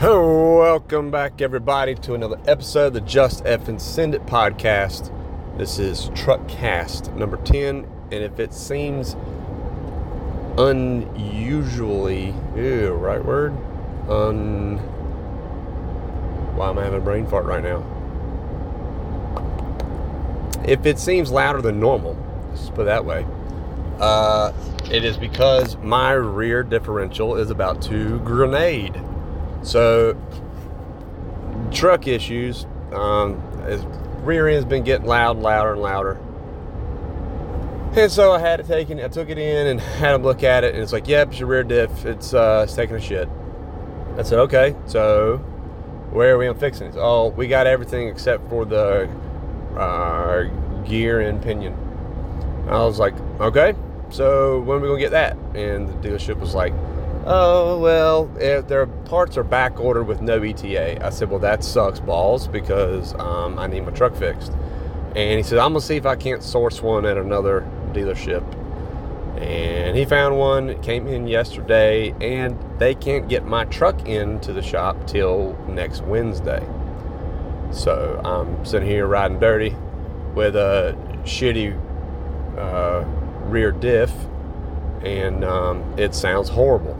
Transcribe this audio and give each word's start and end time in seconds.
Welcome 0.00 1.12
back, 1.12 1.40
everybody, 1.40 1.94
to 1.94 2.14
another 2.14 2.40
episode 2.48 2.88
of 2.88 2.94
the 2.94 3.00
Just 3.00 3.46
F 3.46 3.68
and 3.68 3.80
Send 3.80 4.12
It 4.16 4.26
podcast. 4.26 5.12
This 5.56 5.78
is 5.78 6.10
Truckcast 6.10 7.14
number 7.14 7.36
10, 7.36 7.86
and 8.10 8.12
if 8.12 8.40
it 8.40 8.52
seems 8.52 9.14
unusually, 10.58 12.34
ew, 12.56 12.92
right 12.94 13.24
word? 13.24 13.56
Un. 14.08 14.78
Why 16.56 16.70
am 16.70 16.78
I 16.80 16.84
having 16.84 16.98
a 16.98 17.02
brain 17.02 17.28
fart 17.28 17.44
right 17.44 17.62
now? 17.62 17.84
If 20.66 20.86
it 20.86 20.98
seems 20.98 21.30
louder 21.30 21.62
than 21.62 21.78
normal, 21.78 22.16
let's 22.50 22.68
put 22.70 22.80
it 22.80 22.84
that 22.86 23.04
way, 23.04 23.24
uh, 24.00 24.52
it 24.90 25.04
is 25.04 25.16
because 25.16 25.76
my 25.76 26.10
rear 26.12 26.64
differential 26.64 27.36
is 27.36 27.50
about 27.50 27.80
to 27.82 28.18
grenade. 28.20 29.00
So, 29.64 30.16
truck 31.72 32.06
issues. 32.06 32.66
Um, 32.92 33.40
his 33.66 33.82
rear 34.22 34.46
end's 34.46 34.66
been 34.66 34.84
getting 34.84 35.06
loud, 35.06 35.38
louder, 35.38 35.72
and 35.72 35.82
louder. 35.82 36.18
And 37.96 38.10
so 38.10 38.32
I 38.32 38.40
had 38.40 38.60
it 38.60 38.66
taken. 38.66 39.00
I 39.00 39.08
took 39.08 39.28
it 39.30 39.38
in 39.38 39.66
and 39.66 39.80
had 40.00 40.14
him 40.14 40.22
look 40.22 40.42
at 40.42 40.64
it, 40.64 40.74
and 40.74 40.82
it's 40.82 40.92
like, 40.92 41.08
"Yep, 41.08 41.28
it's 41.30 41.38
your 41.40 41.48
rear 41.48 41.64
diff. 41.64 42.04
It's 42.04 42.34
uh, 42.34 42.62
it's 42.64 42.74
taking 42.74 42.96
a 42.96 43.00
shit." 43.00 43.28
I 44.18 44.22
said, 44.22 44.38
"Okay, 44.40 44.76
so 44.86 45.38
where 46.10 46.34
are 46.34 46.38
we 46.38 46.46
on 46.46 46.56
fixing 46.56 46.88
it?" 46.88 46.94
Oh, 46.96 47.28
we 47.28 47.48
got 47.48 47.66
everything 47.66 48.08
except 48.08 48.48
for 48.50 48.64
the 48.64 49.08
uh, 49.78 50.42
gear 50.84 51.20
and 51.20 51.40
pinion. 51.40 51.74
I 52.68 52.84
was 52.84 52.98
like, 52.98 53.14
"Okay, 53.40 53.74
so 54.10 54.60
when 54.60 54.78
are 54.78 54.80
we 54.80 54.88
gonna 54.88 55.00
get 55.00 55.12
that?" 55.12 55.36
And 55.54 55.88
the 55.88 56.08
dealership 56.08 56.38
was 56.38 56.54
like, 56.54 56.74
Oh, 57.26 57.78
well, 57.78 58.30
if 58.38 58.68
their 58.68 58.86
parts 58.86 59.38
are 59.38 59.44
back 59.44 59.80
ordered 59.80 60.04
with 60.04 60.20
no 60.20 60.42
ETA. 60.42 61.02
I 61.04 61.08
said, 61.08 61.30
Well, 61.30 61.38
that 61.38 61.64
sucks 61.64 61.98
balls 61.98 62.48
because 62.48 63.14
um, 63.14 63.58
I 63.58 63.66
need 63.66 63.86
my 63.86 63.92
truck 63.92 64.14
fixed. 64.14 64.52
And 65.16 65.38
he 65.38 65.42
said, 65.42 65.58
I'm 65.58 65.72
to 65.72 65.80
see 65.80 65.96
if 65.96 66.04
I 66.04 66.16
can't 66.16 66.42
source 66.42 66.82
one 66.82 67.06
at 67.06 67.16
another 67.16 67.66
dealership. 67.92 68.42
And 69.40 69.96
he 69.96 70.04
found 70.04 70.36
one, 70.38 70.68
it 70.68 70.82
came 70.82 71.06
in 71.06 71.26
yesterday, 71.26 72.14
and 72.20 72.58
they 72.78 72.94
can't 72.94 73.26
get 73.28 73.44
my 73.44 73.64
truck 73.66 74.06
into 74.06 74.52
the 74.52 74.62
shop 74.62 75.06
till 75.06 75.56
next 75.68 76.02
Wednesday. 76.02 76.64
So 77.70 78.20
I'm 78.22 78.64
sitting 78.66 78.88
here 78.88 79.06
riding 79.06 79.38
dirty 79.38 79.74
with 80.34 80.56
a 80.56 80.96
shitty 81.24 81.78
uh, 82.58 83.04
rear 83.48 83.72
diff, 83.72 84.12
and 85.02 85.42
um, 85.42 85.94
it 85.98 86.14
sounds 86.14 86.50
horrible. 86.50 86.98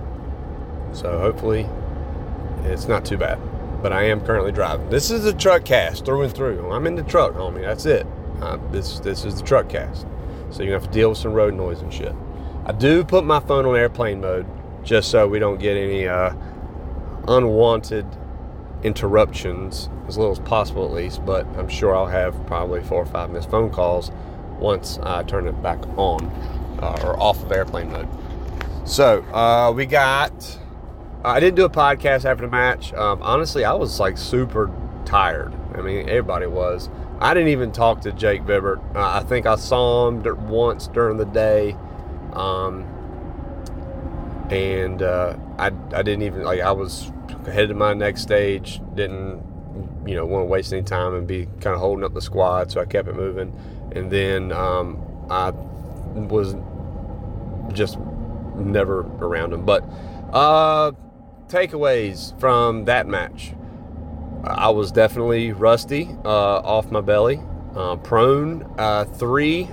So 0.94 1.18
hopefully 1.18 1.68
it's 2.62 2.88
not 2.88 3.04
too 3.04 3.18
bad. 3.18 3.38
But 3.82 3.92
I 3.92 4.04
am 4.04 4.20
currently 4.22 4.52
driving. 4.52 4.88
This 4.88 5.10
is 5.10 5.26
a 5.26 5.32
truck 5.34 5.64
cast 5.64 6.06
through 6.06 6.22
and 6.22 6.34
through. 6.34 6.70
I'm 6.72 6.86
in 6.86 6.94
the 6.94 7.02
truck, 7.02 7.34
homie. 7.34 7.60
That's 7.60 7.84
it. 7.84 8.06
Uh, 8.40 8.56
this 8.70 8.98
this 9.00 9.24
is 9.24 9.40
the 9.40 9.46
truck 9.46 9.68
cast. 9.68 10.06
So 10.50 10.62
you 10.62 10.72
have 10.72 10.84
to 10.84 10.90
deal 10.90 11.10
with 11.10 11.18
some 11.18 11.32
road 11.32 11.54
noise 11.54 11.82
and 11.82 11.92
shit. 11.92 12.14
I 12.64 12.72
do 12.72 13.04
put 13.04 13.24
my 13.24 13.40
phone 13.40 13.66
on 13.66 13.76
airplane 13.76 14.20
mode 14.20 14.46
just 14.84 15.10
so 15.10 15.28
we 15.28 15.38
don't 15.38 15.58
get 15.58 15.76
any 15.76 16.08
uh, 16.08 16.32
unwanted 17.28 18.06
interruptions 18.82 19.88
as 20.06 20.16
little 20.16 20.32
as 20.32 20.38
possible 20.38 20.86
at 20.86 20.92
least. 20.92 21.24
But 21.26 21.46
I'm 21.58 21.68
sure 21.68 21.94
I'll 21.94 22.06
have 22.06 22.46
probably 22.46 22.82
four 22.82 23.02
or 23.02 23.06
five 23.06 23.30
missed 23.30 23.50
phone 23.50 23.70
calls 23.70 24.10
once 24.58 24.98
I 25.02 25.24
turn 25.24 25.46
it 25.46 25.62
back 25.62 25.78
on 25.98 26.24
uh, 26.80 27.00
or 27.04 27.20
off 27.20 27.42
of 27.42 27.52
airplane 27.52 27.90
mode. 27.90 28.08
So 28.86 29.22
uh, 29.32 29.72
we 29.72 29.84
got 29.84 30.58
I 31.24 31.40
didn't 31.40 31.56
do 31.56 31.64
a 31.64 31.70
podcast 31.70 32.26
after 32.26 32.42
the 32.42 32.48
match. 32.48 32.92
Um, 32.92 33.22
honestly, 33.22 33.64
I 33.64 33.72
was 33.72 33.98
like 33.98 34.18
super 34.18 34.70
tired. 35.06 35.54
I 35.74 35.80
mean, 35.80 36.06
everybody 36.08 36.46
was. 36.46 36.90
I 37.18 37.32
didn't 37.32 37.48
even 37.48 37.72
talk 37.72 38.02
to 38.02 38.12
Jake 38.12 38.42
Vibert. 38.42 38.94
Uh, 38.94 39.20
I 39.20 39.22
think 39.22 39.46
I 39.46 39.56
saw 39.56 40.08
him 40.08 40.22
once 40.48 40.88
during 40.88 41.16
the 41.16 41.24
day, 41.24 41.76
um, 42.34 42.84
and 44.50 45.00
uh, 45.00 45.36
I 45.58 45.66
I 45.66 46.02
didn't 46.02 46.22
even 46.22 46.42
like. 46.42 46.60
I 46.60 46.72
was 46.72 47.10
headed 47.46 47.70
to 47.70 47.74
my 47.74 47.94
next 47.94 48.20
stage. 48.20 48.82
Didn't 48.94 49.42
you 50.06 50.16
know 50.16 50.26
want 50.26 50.42
to 50.42 50.46
waste 50.46 50.74
any 50.74 50.82
time 50.82 51.14
and 51.14 51.26
be 51.26 51.46
kind 51.60 51.74
of 51.74 51.80
holding 51.80 52.04
up 52.04 52.12
the 52.12 52.20
squad, 52.20 52.70
so 52.70 52.82
I 52.82 52.84
kept 52.84 53.08
it 53.08 53.16
moving. 53.16 53.58
And 53.92 54.10
then 54.10 54.52
um, 54.52 55.02
I 55.30 55.52
was 56.14 56.54
just 57.72 57.98
never 58.56 59.00
around 59.00 59.54
him, 59.54 59.64
but. 59.64 59.88
Uh, 60.30 60.92
takeaways 61.54 62.38
from 62.40 62.84
that 62.86 63.06
match. 63.06 63.52
I 64.42 64.70
was 64.70 64.90
definitely 64.90 65.52
rusty, 65.52 66.08
uh, 66.24 66.28
off 66.28 66.90
my 66.90 67.00
belly, 67.00 67.40
uh, 67.76 67.94
prone, 67.96 68.68
uh, 68.76 69.04
three 69.04 69.68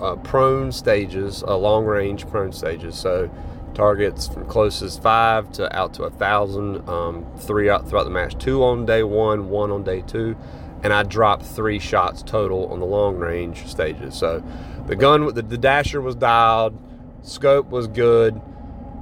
uh, 0.00 0.16
prone 0.16 0.72
stages, 0.72 1.42
uh, 1.42 1.56
long 1.58 1.84
range 1.84 2.26
prone 2.28 2.52
stages. 2.52 2.96
So 2.96 3.30
targets 3.74 4.28
from 4.28 4.46
closest 4.46 5.02
five 5.02 5.52
to 5.52 5.76
out 5.76 5.92
to 5.94 6.04
a 6.04 6.10
thousand, 6.10 6.88
um, 6.88 7.26
three 7.36 7.68
out 7.68 7.86
throughout 7.86 8.04
the 8.04 8.10
match. 8.10 8.38
Two 8.38 8.64
on 8.64 8.86
day 8.86 9.02
one, 9.02 9.50
one 9.50 9.70
on 9.70 9.84
day 9.84 10.00
two, 10.00 10.36
and 10.82 10.92
I 10.92 11.02
dropped 11.02 11.44
three 11.44 11.78
shots 11.78 12.22
total 12.22 12.66
on 12.72 12.80
the 12.80 12.86
long 12.86 13.16
range 13.16 13.66
stages. 13.66 14.14
So 14.14 14.42
the 14.86 14.96
gun, 14.96 15.34
the, 15.34 15.42
the 15.42 15.58
dasher 15.58 16.00
was 16.00 16.14
dialed, 16.14 16.76
scope 17.22 17.68
was 17.68 17.88
good. 17.88 18.40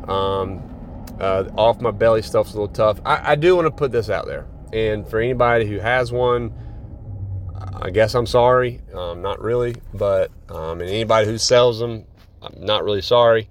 Um, 0.09 0.76
uh, 1.21 1.45
off 1.57 1.81
my 1.81 1.91
belly 1.91 2.23
stuff's 2.23 2.53
a 2.53 2.61
little 2.61 2.75
tough. 2.75 3.01
I, 3.05 3.33
I 3.33 3.35
do 3.35 3.57
want 3.57 3.67
to 3.67 3.71
put 3.71 3.93
this 3.93 4.11
out 4.11 4.27
there. 4.27 4.47
And 4.73 5.07
for 5.07 5.21
anybody 5.21 5.67
who 5.67 5.79
has 5.79 6.13
one, 6.13 6.53
I 7.81 7.91
guess 7.91 8.15
I'm 8.15 8.27
sorry. 8.27 8.81
Um, 8.95 9.23
not 9.23 9.41
really. 9.41 9.77
But 9.95 10.31
um, 10.49 10.81
and 10.81 10.91
anybody 10.91 11.27
who 11.27 11.39
sells 11.39 11.79
them, 11.79 12.05
I'm 12.43 12.65
not 12.65 12.85
really 12.85 13.03
sorry. 13.03 13.49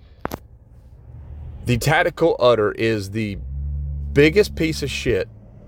The 1.65 1.77
tactical 1.77 2.35
udder 2.39 2.71
is 2.73 3.11
the 3.11 3.37
biggest 4.13 4.55
piece 4.55 4.83
of 4.83 4.89
shit 4.89 5.27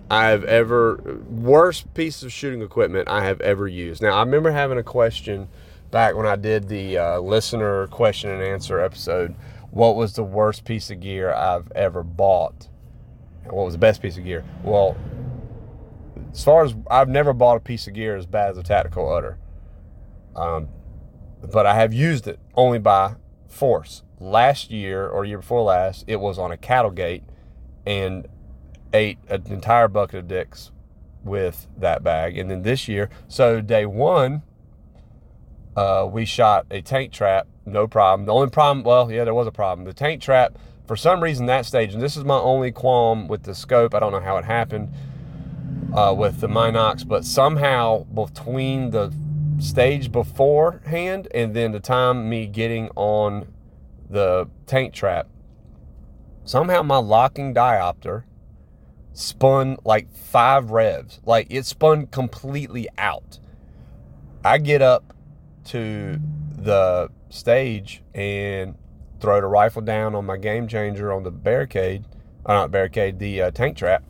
I've 0.09 0.43
ever, 0.45 1.19
worst 1.29 1.93
piece 1.93 2.23
of 2.23 2.31
shooting 2.31 2.61
equipment 2.61 3.09
I 3.09 3.23
have 3.23 3.41
ever 3.41 3.67
used. 3.67 4.01
Now, 4.01 4.15
I 4.15 4.19
remember 4.21 4.51
having 4.51 4.77
a 4.77 4.83
question 4.83 5.49
back 5.91 6.15
when 6.15 6.25
I 6.25 6.35
did 6.35 6.69
the 6.69 6.97
uh, 6.97 7.19
listener 7.19 7.87
question 7.87 8.29
and 8.29 8.41
answer 8.41 8.79
episode 8.79 9.35
what 9.71 9.95
was 9.95 10.13
the 10.13 10.23
worst 10.23 10.65
piece 10.65 10.89
of 10.89 10.99
gear 10.99 11.33
I've 11.33 11.71
ever 11.73 12.03
bought? 12.03 12.69
What 13.45 13.65
was 13.65 13.73
the 13.73 13.79
best 13.79 14.01
piece 14.01 14.17
of 14.17 14.23
gear? 14.23 14.43
Well, 14.63 14.97
as 16.31 16.43
far 16.43 16.65
as 16.65 16.75
I've 16.89 17.09
never 17.09 17.33
bought 17.33 17.57
a 17.57 17.61
piece 17.61 17.87
of 17.87 17.93
gear 17.93 18.15
as 18.15 18.25
bad 18.25 18.51
as 18.51 18.57
a 18.57 18.63
tactical 18.63 19.11
udder. 19.11 19.37
Um, 20.35 20.69
but 21.51 21.65
I 21.65 21.75
have 21.75 21.93
used 21.93 22.27
it 22.27 22.39
only 22.55 22.79
by 22.79 23.15
force. 23.47 24.03
Last 24.19 24.71
year 24.71 25.07
or 25.07 25.25
year 25.25 25.39
before 25.39 25.61
last, 25.61 26.05
it 26.07 26.19
was 26.19 26.37
on 26.39 26.51
a 26.51 26.57
cattle 26.57 26.91
gate 26.91 27.23
and 27.85 28.27
ate 28.93 29.19
an 29.29 29.43
entire 29.47 29.87
bucket 29.87 30.19
of 30.19 30.27
dicks 30.27 30.71
with 31.23 31.67
that 31.77 32.03
bag. 32.03 32.37
And 32.37 32.49
then 32.49 32.63
this 32.63 32.87
year, 32.87 33.09
so 33.27 33.61
day 33.61 33.85
one, 33.85 34.43
uh, 35.75 36.07
we 36.11 36.25
shot 36.25 36.65
a 36.71 36.81
tank 36.81 37.11
trap 37.11 37.47
no 37.67 37.87
problem. 37.87 38.25
The 38.25 38.33
only 38.33 38.49
problem, 38.49 38.83
well, 38.83 39.11
yeah, 39.11 39.23
there 39.23 39.33
was 39.33 39.47
a 39.47 39.51
problem. 39.51 39.85
The 39.85 39.93
tank 39.93 40.21
trap, 40.21 40.57
for 40.85 40.95
some 40.95 41.21
reason, 41.21 41.45
that 41.47 41.65
stage, 41.65 41.93
and 41.93 42.01
this 42.01 42.17
is 42.17 42.23
my 42.23 42.37
only 42.37 42.71
qualm 42.71 43.27
with 43.27 43.43
the 43.43 43.53
scope. 43.53 43.93
I 43.93 43.99
don't 43.99 44.11
know 44.11 44.21
how 44.21 44.37
it 44.37 44.45
happened 44.45 44.89
uh, 45.93 46.15
with 46.17 46.39
the 46.39 46.47
Minox, 46.47 47.07
but 47.07 47.25
somehow 47.25 48.03
between 48.05 48.91
the 48.91 49.13
stage 49.59 50.11
beforehand 50.11 51.27
and 51.33 51.53
then 51.53 51.71
the 51.71 51.79
time 51.79 52.29
me 52.29 52.47
getting 52.47 52.89
on 52.95 53.51
the 54.09 54.49
tank 54.65 54.93
trap, 54.93 55.27
somehow 56.45 56.81
my 56.81 56.97
locking 56.97 57.53
diopter 57.53 58.23
spun 59.13 59.77
like 59.83 60.09
five 60.13 60.71
revs. 60.71 61.19
Like 61.25 61.47
it 61.49 61.65
spun 61.65 62.07
completely 62.07 62.87
out. 62.97 63.39
I 64.45 64.59
get 64.59 64.81
up 64.81 65.13
to 65.65 66.21
the 66.55 67.09
stage 67.29 68.03
and 68.13 68.75
throw 69.19 69.41
the 69.41 69.47
rifle 69.47 69.81
down 69.81 70.15
on 70.15 70.25
my 70.25 70.37
game 70.37 70.67
changer 70.67 71.11
on 71.11 71.23
the 71.23 71.31
barricade, 71.31 72.05
uh, 72.45 72.53
not 72.53 72.71
barricade, 72.71 73.19
the 73.19 73.41
uh, 73.41 73.51
tank 73.51 73.77
trap. 73.77 74.03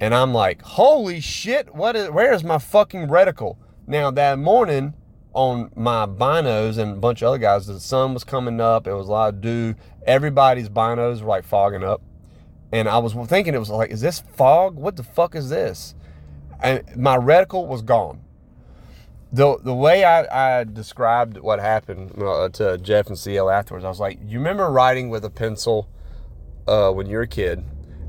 And 0.00 0.14
I'm 0.14 0.32
like, 0.32 0.62
holy 0.62 1.20
shit, 1.20 1.74
what 1.74 1.96
is, 1.96 2.10
where 2.10 2.32
is 2.32 2.44
my 2.44 2.58
fucking 2.58 3.08
reticle? 3.08 3.56
Now, 3.86 4.10
that 4.12 4.38
morning 4.38 4.94
on 5.32 5.70
my 5.74 6.06
binos 6.06 6.78
and 6.78 6.92
a 6.92 6.96
bunch 6.96 7.22
of 7.22 7.28
other 7.28 7.38
guys, 7.38 7.66
the 7.66 7.80
sun 7.80 8.14
was 8.14 8.22
coming 8.22 8.60
up. 8.60 8.86
It 8.86 8.94
was 8.94 9.08
a 9.08 9.10
lot 9.10 9.34
of 9.34 9.40
dew. 9.40 9.74
Everybody's 10.06 10.68
binos 10.68 11.20
were 11.20 11.28
like 11.28 11.44
fogging 11.44 11.82
up. 11.82 12.00
And 12.70 12.88
I 12.88 12.98
was 12.98 13.14
thinking, 13.28 13.54
it 13.54 13.58
was 13.58 13.70
like, 13.70 13.90
is 13.90 14.00
this 14.00 14.20
fog? 14.20 14.76
What 14.76 14.96
the 14.96 15.02
fuck 15.02 15.34
is 15.34 15.48
this? 15.48 15.94
And 16.60 16.84
my 16.96 17.16
reticle 17.16 17.66
was 17.66 17.82
gone 17.82 18.20
the 19.32 19.58
the 19.58 19.74
way 19.74 20.04
I, 20.04 20.60
I 20.60 20.64
described 20.64 21.38
what 21.38 21.60
happened 21.60 22.20
uh, 22.22 22.48
to 22.50 22.78
Jeff 22.78 23.08
and 23.08 23.18
CL 23.18 23.50
afterwards, 23.50 23.84
I 23.84 23.88
was 23.88 24.00
like, 24.00 24.18
you 24.24 24.38
remember 24.38 24.70
writing 24.70 25.10
with 25.10 25.24
a 25.24 25.30
pencil 25.30 25.88
uh, 26.66 26.90
when 26.90 27.06
you 27.06 27.16
were 27.16 27.22
a 27.22 27.28
kid, 27.28 27.64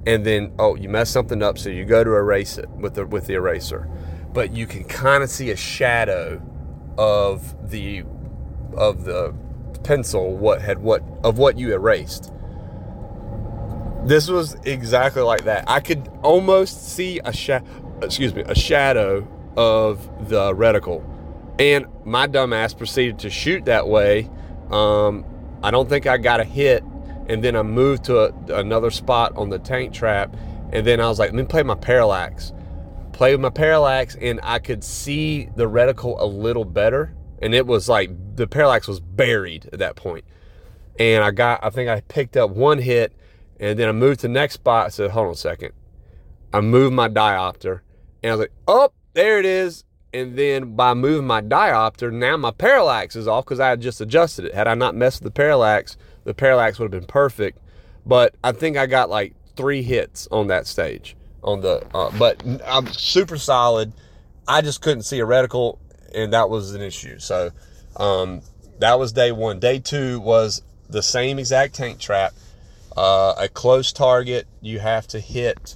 and 0.07 0.25
then 0.25 0.54
oh 0.60 0.75
you 0.75 0.88
mess 0.88 1.10
something 1.10 1.44
up 1.44 1.57
so 1.57 1.69
you 1.69 1.86
go 1.86 2.04
to 2.04 2.12
erase 2.12 2.57
it 2.57 2.69
with 2.69 2.95
the 2.95 3.06
with 3.06 3.27
the 3.27 3.33
eraser. 3.33 3.89
But 4.33 4.54
you 4.54 4.66
can 4.66 4.86
kind 4.86 5.24
of 5.24 5.30
see 5.30 5.51
a 5.51 5.56
shadow 5.57 6.42
of 6.98 7.69
the 7.69 8.04
of 8.75 9.04
the 9.04 9.33
pencil 9.83 10.36
what 10.38 10.62
had 10.62 10.80
what 10.80 11.04
of 11.24 11.38
what 11.38 11.57
you 11.57 11.74
erased. 11.74 12.31
This 14.06 14.30
was 14.30 14.56
exactly 14.63 15.21
like 15.21 15.44
that. 15.44 15.66
I 15.68 15.81
could 15.81 16.10
almost 16.24 16.95
see 16.95 17.19
a 17.25 17.33
shadow 17.33 17.66
excuse 18.01 18.33
me 18.33 18.44
a 18.45 18.56
shadow 18.56 19.27
of 19.57 20.30
the 20.30 20.54
reticle 20.54 21.04
and 21.59 21.85
my 22.06 22.27
dumbass 22.27 22.75
proceeded 22.75 23.19
to 23.19 23.29
shoot 23.29 23.65
that 23.65 23.88
way 23.88 24.29
um, 24.71 25.23
i 25.61 25.69
don't 25.69 25.89
think 25.89 26.07
i 26.07 26.17
got 26.17 26.39
a 26.39 26.44
hit 26.44 26.83
and 27.29 27.44
then 27.44 27.56
I 27.56 27.61
moved 27.61 28.06
to 28.06 28.19
a, 28.21 28.59
another 28.59 28.89
spot 28.89 29.33
on 29.38 29.50
the 29.50 29.59
tank 29.59 29.94
trap, 29.94 30.35
and 30.73 30.85
then 30.85 31.00
I 31.00 31.07
was 31.07 31.19
like, 31.19 31.29
let 31.29 31.35
me 31.35 31.44
play 31.44 31.61
my 31.61 31.75
parallax. 31.75 32.51
Play 33.13 33.33
with 33.33 33.41
my 33.41 33.51
parallax, 33.51 34.17
and 34.19 34.39
I 34.41 34.57
could 34.57 34.83
see 34.83 35.47
the 35.56 35.69
reticle 35.69 36.19
a 36.19 36.25
little 36.25 36.65
better, 36.65 37.13
and 37.39 37.53
it 37.53 37.67
was 37.67 37.88
like 37.88 38.09
the 38.35 38.47
parallax 38.47 38.88
was 38.88 39.00
buried 39.00 39.69
at 39.71 39.79
that 39.79 39.95
point. 39.95 40.25
And 40.97 41.23
I 41.23 41.29
got, 41.29 41.63
I 41.63 41.69
think 41.69 41.88
I 41.88 42.01
picked 42.01 42.35
up 42.35 42.50
one 42.50 42.79
hit, 42.79 43.13
and 43.59 43.77
then 43.77 43.88
I 43.88 43.91
moved 43.91 44.21
to 44.21 44.27
the 44.27 44.33
next 44.33 44.56
spot. 44.56 44.88
I 44.88 44.89
said, 44.89 45.11
hold 45.11 45.27
on 45.27 45.33
a 45.33 45.35
second. 45.35 45.73
I 46.51 46.61
moved 46.61 46.95
my 46.95 47.09
diopter, 47.09 47.81
and 48.23 48.31
I 48.31 48.35
was 48.35 48.39
like, 48.39 48.53
oh, 48.67 48.91
there 49.13 49.38
it 49.38 49.45
is. 49.45 49.85
And 50.13 50.38
then 50.38 50.75
by 50.75 50.94
moving 50.95 51.27
my 51.27 51.41
diopter, 51.41 52.11
now 52.11 52.35
my 52.35 52.51
parallax 52.51 53.15
is 53.15 53.27
off 53.27 53.45
because 53.45 53.59
I 53.59 53.69
had 53.69 53.81
just 53.81 54.01
adjusted 54.01 54.45
it. 54.45 54.56
Had 54.56 54.67
I 54.67 54.73
not 54.73 54.95
messed 54.95 55.21
with 55.21 55.33
the 55.33 55.38
parallax, 55.38 55.97
the 56.23 56.33
parallax 56.33 56.79
would 56.79 56.91
have 56.91 57.01
been 57.01 57.07
perfect. 57.07 57.59
But 58.06 58.33
I 58.44 58.51
think 58.51 58.75
I 58.75 58.88
got 58.88 59.09
like 59.09 59.33
three 59.56 59.83
hits 59.83 60.27
on 60.31 60.47
that 60.47 60.65
stage. 60.65 61.15
On 61.44 61.61
the, 61.61 61.85
uh, 61.94 62.11
but 62.17 62.44
I'm 62.65 62.88
super 62.88 63.38
solid. 63.38 63.94
I 64.47 64.61
just 64.61 64.81
couldn't 64.81 65.03
see 65.03 65.19
a 65.19 65.25
reticle, 65.25 65.77
and 66.13 66.33
that 66.33 66.50
was 66.50 66.73
an 66.73 66.81
issue. 66.81 67.19
So 67.19 67.51
um, 67.97 68.41
that 68.79 68.97
was 68.97 69.11
day 69.11 69.31
one. 69.31 69.59
Day 69.59 69.79
two 69.79 70.19
was 70.19 70.63
the 70.89 71.03
same 71.03 71.38
exact 71.38 71.75
tank 71.75 72.00
trap, 72.00 72.33
uh, 72.97 73.35
a 73.38 73.47
close 73.47 73.94
target. 73.94 74.47
You 74.59 74.79
have 74.79 75.07
to 75.09 75.19
hit. 75.19 75.75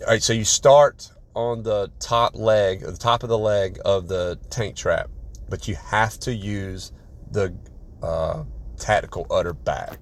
All 0.00 0.08
right, 0.08 0.22
so 0.22 0.32
you 0.32 0.44
start 0.44 1.10
on 1.34 1.62
the 1.62 1.90
top 2.00 2.34
leg, 2.34 2.80
the 2.80 2.96
top 2.96 3.22
of 3.22 3.28
the 3.28 3.38
leg 3.38 3.78
of 3.84 4.08
the 4.08 4.38
tank 4.50 4.76
trap, 4.76 5.10
but 5.48 5.68
you 5.68 5.74
have 5.76 6.18
to 6.20 6.34
use 6.34 6.92
the 7.30 7.54
uh, 8.02 8.44
tactical 8.76 9.26
udder 9.30 9.54
bag. 9.54 9.98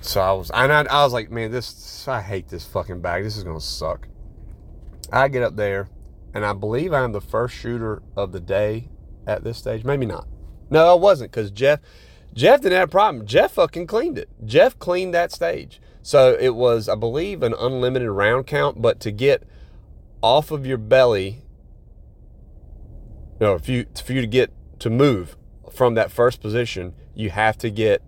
So 0.00 0.20
I 0.20 0.32
was, 0.32 0.50
and 0.50 0.72
I, 0.72 0.82
I 0.82 1.04
was 1.04 1.12
like, 1.12 1.30
man, 1.30 1.50
this, 1.50 2.06
I 2.08 2.20
hate 2.20 2.48
this 2.48 2.64
fucking 2.64 3.00
bag. 3.00 3.22
This 3.22 3.36
is 3.36 3.44
gonna 3.44 3.60
suck. 3.60 4.08
I 5.12 5.28
get 5.28 5.42
up 5.42 5.56
there, 5.56 5.88
and 6.34 6.44
I 6.44 6.52
believe 6.52 6.92
I'm 6.92 7.12
the 7.12 7.20
first 7.20 7.54
shooter 7.54 8.02
of 8.16 8.32
the 8.32 8.40
day 8.40 8.88
at 9.26 9.44
this 9.44 9.58
stage. 9.58 9.84
Maybe 9.84 10.06
not. 10.06 10.26
No, 10.70 10.90
I 10.90 10.94
wasn't 10.94 11.30
because 11.30 11.50
Jeff, 11.50 11.80
Jeff 12.34 12.62
didn't 12.62 12.78
have 12.78 12.88
a 12.88 12.90
problem. 12.90 13.26
Jeff 13.26 13.52
fucking 13.52 13.86
cleaned 13.86 14.18
it. 14.18 14.28
Jeff 14.44 14.78
cleaned 14.78 15.14
that 15.14 15.30
stage. 15.30 15.80
So 16.02 16.36
it 16.38 16.54
was, 16.54 16.88
I 16.88 16.94
believe, 16.94 17.42
an 17.42 17.54
unlimited 17.58 18.08
round 18.08 18.46
count, 18.46 18.82
but 18.82 18.98
to 19.00 19.12
get 19.12 19.44
off 20.22 20.50
of 20.50 20.64
your 20.64 20.78
belly, 20.78 21.42
you 23.40 23.46
know, 23.46 23.54
if 23.54 23.68
you 23.68 23.86
for 24.02 24.12
you 24.12 24.20
to 24.20 24.26
get 24.26 24.52
to 24.78 24.88
move 24.88 25.36
from 25.70 25.94
that 25.94 26.10
first 26.10 26.40
position, 26.40 26.94
you 27.14 27.30
have 27.30 27.58
to 27.58 27.70
get 27.70 28.02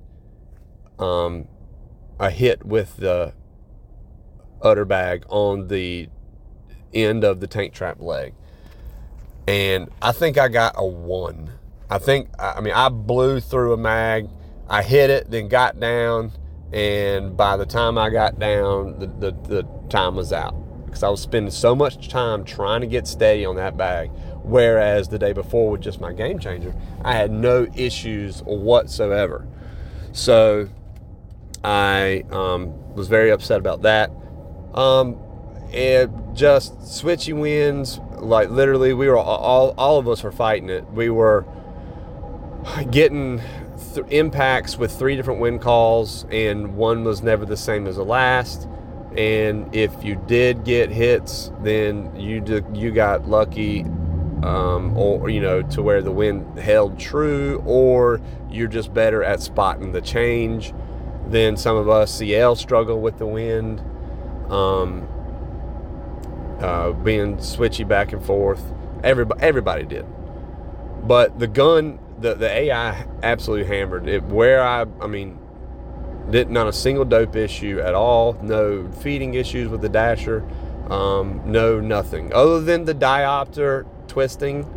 um, 0.98 1.48
a 2.18 2.30
hit 2.30 2.64
with 2.64 2.96
the 2.98 3.34
udder 4.62 4.84
bag 4.84 5.24
on 5.28 5.68
the 5.68 6.08
end 6.92 7.24
of 7.24 7.40
the 7.40 7.46
tank 7.46 7.74
trap 7.74 8.00
leg. 8.00 8.34
And 9.46 9.90
I 10.00 10.12
think 10.12 10.38
I 10.38 10.48
got 10.48 10.74
a 10.76 10.86
one. 10.86 11.50
I 11.90 11.98
think, 11.98 12.28
I 12.38 12.60
mean, 12.60 12.72
I 12.72 12.88
blew 12.88 13.40
through 13.40 13.74
a 13.74 13.76
mag. 13.76 14.28
I 14.68 14.82
hit 14.82 15.10
it, 15.10 15.30
then 15.30 15.48
got 15.48 15.78
down. 15.78 16.32
And 16.72 17.36
by 17.36 17.56
the 17.56 17.66
time 17.66 17.98
I 17.98 18.08
got 18.08 18.38
down, 18.38 18.98
the, 18.98 19.06
the, 19.06 19.32
the 19.48 19.68
time 19.90 20.16
was 20.16 20.32
out 20.32 20.63
because 20.94 21.02
I 21.02 21.08
was 21.08 21.20
spending 21.20 21.50
so 21.50 21.74
much 21.74 22.06
time 22.06 22.44
trying 22.44 22.80
to 22.82 22.86
get 22.86 23.08
steady 23.08 23.44
on 23.44 23.56
that 23.56 23.76
bag. 23.76 24.12
Whereas 24.44 25.08
the 25.08 25.18
day 25.18 25.32
before 25.32 25.72
with 25.72 25.80
just 25.80 26.00
my 26.00 26.12
game 26.12 26.38
changer, 26.38 26.72
I 27.02 27.16
had 27.16 27.32
no 27.32 27.66
issues 27.74 28.44
whatsoever. 28.44 29.44
So 30.12 30.68
I 31.64 32.22
um, 32.30 32.94
was 32.94 33.08
very 33.08 33.30
upset 33.30 33.58
about 33.58 33.82
that. 33.82 34.12
Um, 34.72 35.18
and 35.72 36.36
just 36.36 36.78
switchy 36.78 37.36
winds, 37.36 37.98
like 38.20 38.50
literally, 38.50 38.92
we 38.92 39.08
were 39.08 39.18
all, 39.18 39.74
all 39.76 39.98
of 39.98 40.06
us 40.06 40.22
were 40.22 40.30
fighting 40.30 40.70
it. 40.70 40.88
We 40.92 41.10
were 41.10 41.44
getting 42.92 43.40
th- 43.94 44.06
impacts 44.10 44.78
with 44.78 44.96
three 44.96 45.16
different 45.16 45.40
wind 45.40 45.60
calls, 45.60 46.24
and 46.30 46.76
one 46.76 47.02
was 47.02 47.20
never 47.20 47.44
the 47.44 47.56
same 47.56 47.88
as 47.88 47.96
the 47.96 48.04
last 48.04 48.68
and 49.16 49.72
if 49.74 50.02
you 50.02 50.20
did 50.26 50.64
get 50.64 50.90
hits, 50.90 51.52
then 51.60 52.14
you 52.16 52.42
you 52.72 52.90
got 52.90 53.28
lucky, 53.28 53.82
um, 54.42 54.96
or 54.96 55.28
you 55.28 55.40
know 55.40 55.62
to 55.62 55.82
where 55.82 56.02
the 56.02 56.10
wind 56.10 56.58
held 56.58 56.98
true, 56.98 57.62
or 57.64 58.20
you're 58.50 58.68
just 58.68 58.92
better 58.92 59.22
at 59.22 59.40
spotting 59.40 59.92
the 59.92 60.00
change 60.00 60.74
than 61.28 61.56
some 61.56 61.76
of 61.76 61.88
us. 61.88 62.12
CL 62.18 62.56
struggle 62.56 63.00
with 63.00 63.18
the 63.18 63.26
wind, 63.26 63.80
um, 64.50 65.06
uh, 66.60 66.90
being 66.92 67.36
switchy 67.36 67.86
back 67.86 68.12
and 68.12 68.24
forth. 68.24 68.72
Everybody 69.04 69.40
everybody 69.42 69.84
did, 69.84 70.06
but 71.06 71.38
the 71.38 71.46
gun, 71.46 72.00
the 72.18 72.34
the 72.34 72.50
AI 72.50 73.06
absolutely 73.22 73.66
hammered 73.66 74.08
it. 74.08 74.24
Where 74.24 74.60
I 74.60 74.86
I 75.00 75.06
mean 75.06 75.38
did 76.30 76.50
not 76.50 76.64
not 76.64 76.68
a 76.68 76.72
single 76.72 77.04
dope 77.04 77.36
issue 77.36 77.80
at 77.80 77.94
all. 77.94 78.38
No 78.42 78.90
feeding 79.00 79.34
issues 79.34 79.68
with 79.68 79.82
the 79.82 79.88
dasher. 79.88 80.44
Um, 80.88 81.40
no 81.46 81.80
nothing 81.80 82.32
other 82.32 82.60
than 82.60 82.84
the 82.84 82.94
diopter 82.94 83.86
twisting. 84.08 84.68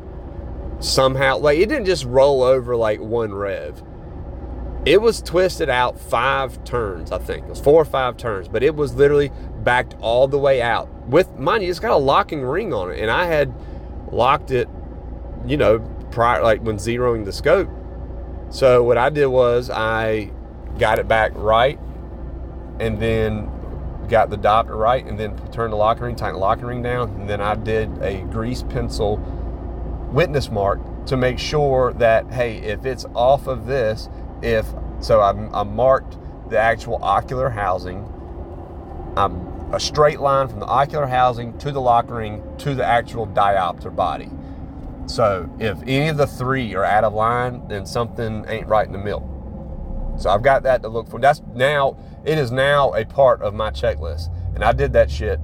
Somehow, 0.79 1.39
like 1.39 1.57
it 1.57 1.69
didn't 1.69 1.85
just 1.85 2.05
roll 2.05 2.43
over 2.43 2.75
like 2.75 2.99
one 2.99 3.33
rev. 3.33 3.81
It 4.85 5.01
was 5.01 5.21
twisted 5.21 5.69
out 5.69 5.99
five 5.99 6.63
turns, 6.63 7.11
I 7.11 7.17
think. 7.17 7.45
It 7.45 7.49
was 7.49 7.59
four 7.59 7.81
or 7.81 7.85
five 7.85 8.15
turns, 8.15 8.47
but 8.47 8.63
it 8.63 8.75
was 8.75 8.93
literally 8.93 9.31
backed 9.63 9.95
all 9.99 10.27
the 10.27 10.37
way 10.37 10.61
out. 10.61 10.87
With 11.07 11.37
mind 11.37 11.63
you, 11.63 11.69
it's 11.69 11.79
got 11.79 11.91
a 11.91 11.97
locking 11.97 12.41
ring 12.41 12.73
on 12.73 12.91
it, 12.91 12.99
and 12.99 13.09
I 13.09 13.25
had 13.25 13.53
locked 14.11 14.51
it, 14.51 14.69
you 15.45 15.57
know, 15.57 15.79
prior 16.11 16.43
like 16.43 16.61
when 16.61 16.77
zeroing 16.77 17.25
the 17.25 17.33
scope. 17.33 17.69
So 18.49 18.83
what 18.83 18.97
I 18.97 19.09
did 19.09 19.25
was 19.27 19.69
I 19.69 20.31
got 20.77 20.99
it 20.99 21.07
back 21.07 21.31
right, 21.35 21.79
and 22.79 22.99
then 23.01 23.49
got 24.07 24.29
the 24.29 24.37
diopter 24.37 24.77
right, 24.77 25.05
and 25.05 25.19
then 25.19 25.37
turned 25.51 25.73
the 25.73 25.77
locking 25.77 26.03
ring, 26.03 26.15
tightened 26.15 26.35
the 26.35 26.39
locking 26.39 26.65
ring 26.65 26.81
down, 26.81 27.09
and 27.11 27.29
then 27.29 27.41
I 27.41 27.55
did 27.55 28.01
a 28.01 28.21
grease 28.21 28.63
pencil 28.63 29.17
witness 30.11 30.49
mark 30.49 30.79
to 31.07 31.17
make 31.17 31.39
sure 31.39 31.93
that 31.93 32.31
hey, 32.31 32.57
if 32.57 32.85
it's 32.85 33.05
off 33.13 33.47
of 33.47 33.65
this, 33.65 34.09
if 34.41 34.65
so, 34.99 35.21
I, 35.21 35.63
marked 35.63 36.17
the 36.49 36.57
actual 36.57 36.99
ocular 37.03 37.49
housing. 37.49 38.03
I'm 39.15 39.73
a 39.73 39.79
straight 39.79 40.19
line 40.19 40.47
from 40.47 40.59
the 40.59 40.65
ocular 40.65 41.05
housing 41.05 41.57
to 41.59 41.71
the 41.71 41.81
locking 41.81 42.13
ring 42.13 42.43
to 42.59 42.73
the 42.73 42.85
actual 42.85 43.27
diopter 43.27 43.95
body. 43.95 44.29
So 45.05 45.49
if 45.59 45.81
any 45.83 46.07
of 46.09 46.17
the 46.17 46.27
three 46.27 46.73
are 46.75 46.83
out 46.83 47.03
of 47.03 47.13
line, 47.13 47.67
then 47.67 47.85
something 47.85 48.45
ain't 48.47 48.67
right 48.67 48.85
in 48.85 48.91
the 48.91 48.97
middle. 48.97 49.36
So 50.17 50.29
I've 50.29 50.43
got 50.43 50.63
that 50.63 50.81
to 50.81 50.87
look 50.87 51.07
for. 51.09 51.19
That's 51.19 51.41
now, 51.53 51.97
it 52.25 52.37
is 52.37 52.51
now 52.51 52.93
a 52.93 53.05
part 53.05 53.41
of 53.41 53.53
my 53.53 53.71
checklist. 53.71 54.33
And 54.55 54.63
I 54.63 54.71
did 54.71 54.93
that 54.93 55.11
shit 55.11 55.39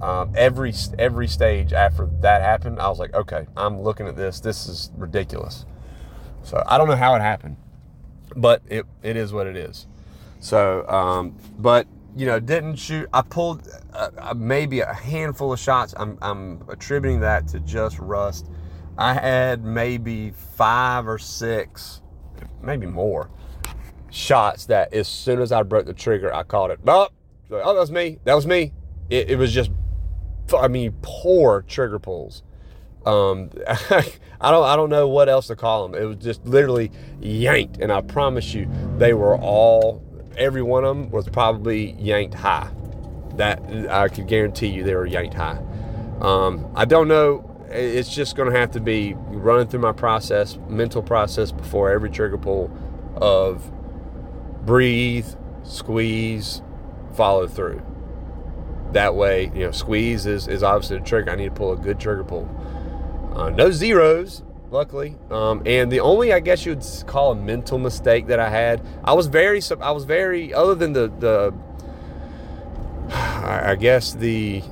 um, 0.00 0.32
every 0.34 0.72
every 0.98 1.28
stage 1.28 1.72
after 1.72 2.08
that 2.20 2.40
happened. 2.40 2.80
I 2.80 2.88
was 2.88 2.98
like, 2.98 3.12
okay, 3.14 3.46
I'm 3.56 3.80
looking 3.80 4.06
at 4.06 4.16
this. 4.16 4.40
This 4.40 4.66
is 4.66 4.90
ridiculous. 4.96 5.66
So 6.42 6.62
I 6.66 6.78
don't 6.78 6.88
know 6.88 6.96
how 6.96 7.14
it 7.14 7.20
happened, 7.20 7.56
but 8.34 8.62
it, 8.66 8.86
it 9.02 9.16
is 9.16 9.32
what 9.32 9.46
it 9.46 9.56
is. 9.56 9.86
So, 10.40 10.88
um, 10.88 11.36
but 11.58 11.86
you 12.16 12.26
know, 12.26 12.40
didn't 12.40 12.76
shoot. 12.76 13.08
I 13.12 13.22
pulled 13.22 13.68
uh, 13.92 14.10
uh 14.18 14.34
maybe 14.34 14.80
a 14.80 14.92
handful 14.92 15.52
of 15.52 15.60
shots. 15.60 15.94
I'm, 15.96 16.18
I'm 16.22 16.64
attributing 16.68 17.20
that 17.20 17.46
to 17.48 17.60
just 17.60 17.98
rust. 17.98 18.46
I 18.96 19.14
had 19.14 19.64
maybe 19.64 20.32
five 20.56 21.06
or 21.06 21.18
six, 21.18 22.00
maybe 22.62 22.86
more 22.86 23.30
shots 24.10 24.66
that 24.66 24.92
as 24.92 25.08
soon 25.08 25.40
as 25.40 25.52
I 25.52 25.62
broke 25.62 25.86
the 25.86 25.94
trigger, 25.94 26.32
I 26.34 26.42
caught 26.42 26.70
it. 26.70 26.80
Oh, 26.86 27.08
oh 27.50 27.74
that 27.74 27.80
was 27.80 27.90
me. 27.90 28.18
That 28.24 28.34
was 28.34 28.46
me. 28.46 28.72
It, 29.08 29.30
it 29.30 29.36
was 29.36 29.52
just, 29.52 29.70
I 30.56 30.68
mean, 30.68 30.94
poor 31.02 31.62
trigger 31.62 31.98
pulls. 31.98 32.42
Um, 33.06 33.50
I 33.68 34.50
don't, 34.50 34.64
I 34.64 34.76
don't 34.76 34.90
know 34.90 35.08
what 35.08 35.28
else 35.28 35.46
to 35.48 35.56
call 35.56 35.88
them. 35.88 36.00
It 36.00 36.04
was 36.04 36.16
just 36.18 36.44
literally 36.44 36.90
yanked, 37.20 37.78
and 37.78 37.92
I 37.92 38.00
promise 38.02 38.52
you, 38.52 38.68
they 38.98 39.14
were 39.14 39.36
all, 39.36 40.02
every 40.36 40.62
one 40.62 40.84
of 40.84 40.96
them 40.96 41.10
was 41.10 41.28
probably 41.28 41.92
yanked 41.92 42.34
high. 42.34 42.70
that 43.36 43.60
I 43.90 44.08
can 44.08 44.26
guarantee 44.26 44.68
you 44.68 44.84
they 44.84 44.94
were 44.94 45.06
yanked 45.06 45.34
high. 45.34 45.60
Um, 46.20 46.70
I 46.74 46.84
don't 46.84 47.08
know. 47.08 47.46
It's 47.70 48.12
just 48.12 48.36
going 48.36 48.52
to 48.52 48.58
have 48.58 48.72
to 48.72 48.80
be 48.80 49.14
running 49.16 49.68
through 49.68 49.80
my 49.80 49.92
process, 49.92 50.58
mental 50.68 51.02
process 51.02 51.52
before 51.52 51.90
every 51.90 52.10
trigger 52.10 52.36
pull 52.36 52.70
of 53.16 53.70
breathe, 54.64 55.26
squeeze, 55.62 56.62
follow 57.14 57.46
through. 57.46 57.82
That 58.92 59.14
way, 59.14 59.44
you 59.54 59.60
know, 59.60 59.70
squeeze 59.70 60.26
is, 60.26 60.48
is 60.48 60.62
obviously 60.62 60.98
the 60.98 61.04
trigger. 61.04 61.30
I 61.30 61.36
need 61.36 61.46
to 61.46 61.54
pull 61.54 61.72
a 61.72 61.76
good 61.76 62.00
trigger 62.00 62.24
pull. 62.24 62.48
Uh, 63.34 63.50
no 63.50 63.70
zeros, 63.70 64.42
luckily. 64.70 65.16
Um, 65.30 65.62
and 65.64 65.90
the 65.90 66.00
only, 66.00 66.32
I 66.32 66.40
guess 66.40 66.66
you 66.66 66.74
would 66.74 66.84
call 67.06 67.32
a 67.32 67.36
mental 67.36 67.78
mistake 67.78 68.26
that 68.26 68.40
I 68.40 68.48
had, 68.48 68.84
I 69.04 69.12
was 69.12 69.28
very, 69.28 69.60
I 69.80 69.90
was 69.92 70.04
very, 70.04 70.52
other 70.52 70.74
than 70.74 70.92
the, 70.92 71.08
the, 71.18 71.54
I 73.14 73.76
guess 73.76 74.14
the, 74.14 74.62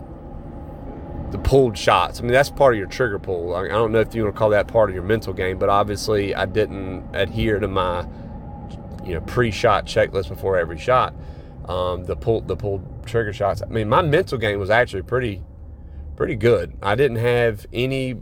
the 1.31 1.39
pulled 1.39 1.77
shots. 1.77 2.21
I 2.21 2.23
mean, 2.23 2.33
that's 2.33 2.51
part 2.51 2.75
of 2.75 2.79
your 2.79 2.89
trigger 2.89 3.19
pull. 3.19 3.55
I 3.55 3.69
don't 3.69 3.93
know 3.93 4.01
if 4.01 4.15
you 4.15 4.25
want 4.25 4.35
to 4.35 4.39
call 4.39 4.51
that 4.51 4.67
part 4.67 4.89
of 4.89 4.95
your 4.95 5.05
mental 5.05 5.33
game, 5.33 5.59
but 5.59 5.69
obviously 5.69 6.35
I 6.35 6.47
didn't 6.47 7.05
adhere 7.15 7.61
to 7.61 7.69
my, 7.69 8.07
you 9.09 9.15
know, 9.15 9.21
pre-shot 9.23 9.87
checklist 9.87 10.29
before 10.29 10.59
every 10.59 10.79
shot. 10.79 11.15
Um, 11.65 12.05
the 12.05 12.17
pull, 12.17 12.41
the 12.43 12.57
pulled 12.57 13.07
trigger 13.07 13.33
shots. 13.33 13.63
I 13.63 13.67
mean, 13.67 13.89
my 13.89 14.03
mental 14.03 14.39
game 14.39 14.59
was 14.59 14.71
actually 14.71 15.03
pretty, 15.03 15.43
pretty 16.17 16.37
good. 16.37 16.77
I 16.83 16.95
didn't 16.95 17.19
have 17.19 17.67
any 17.73 18.17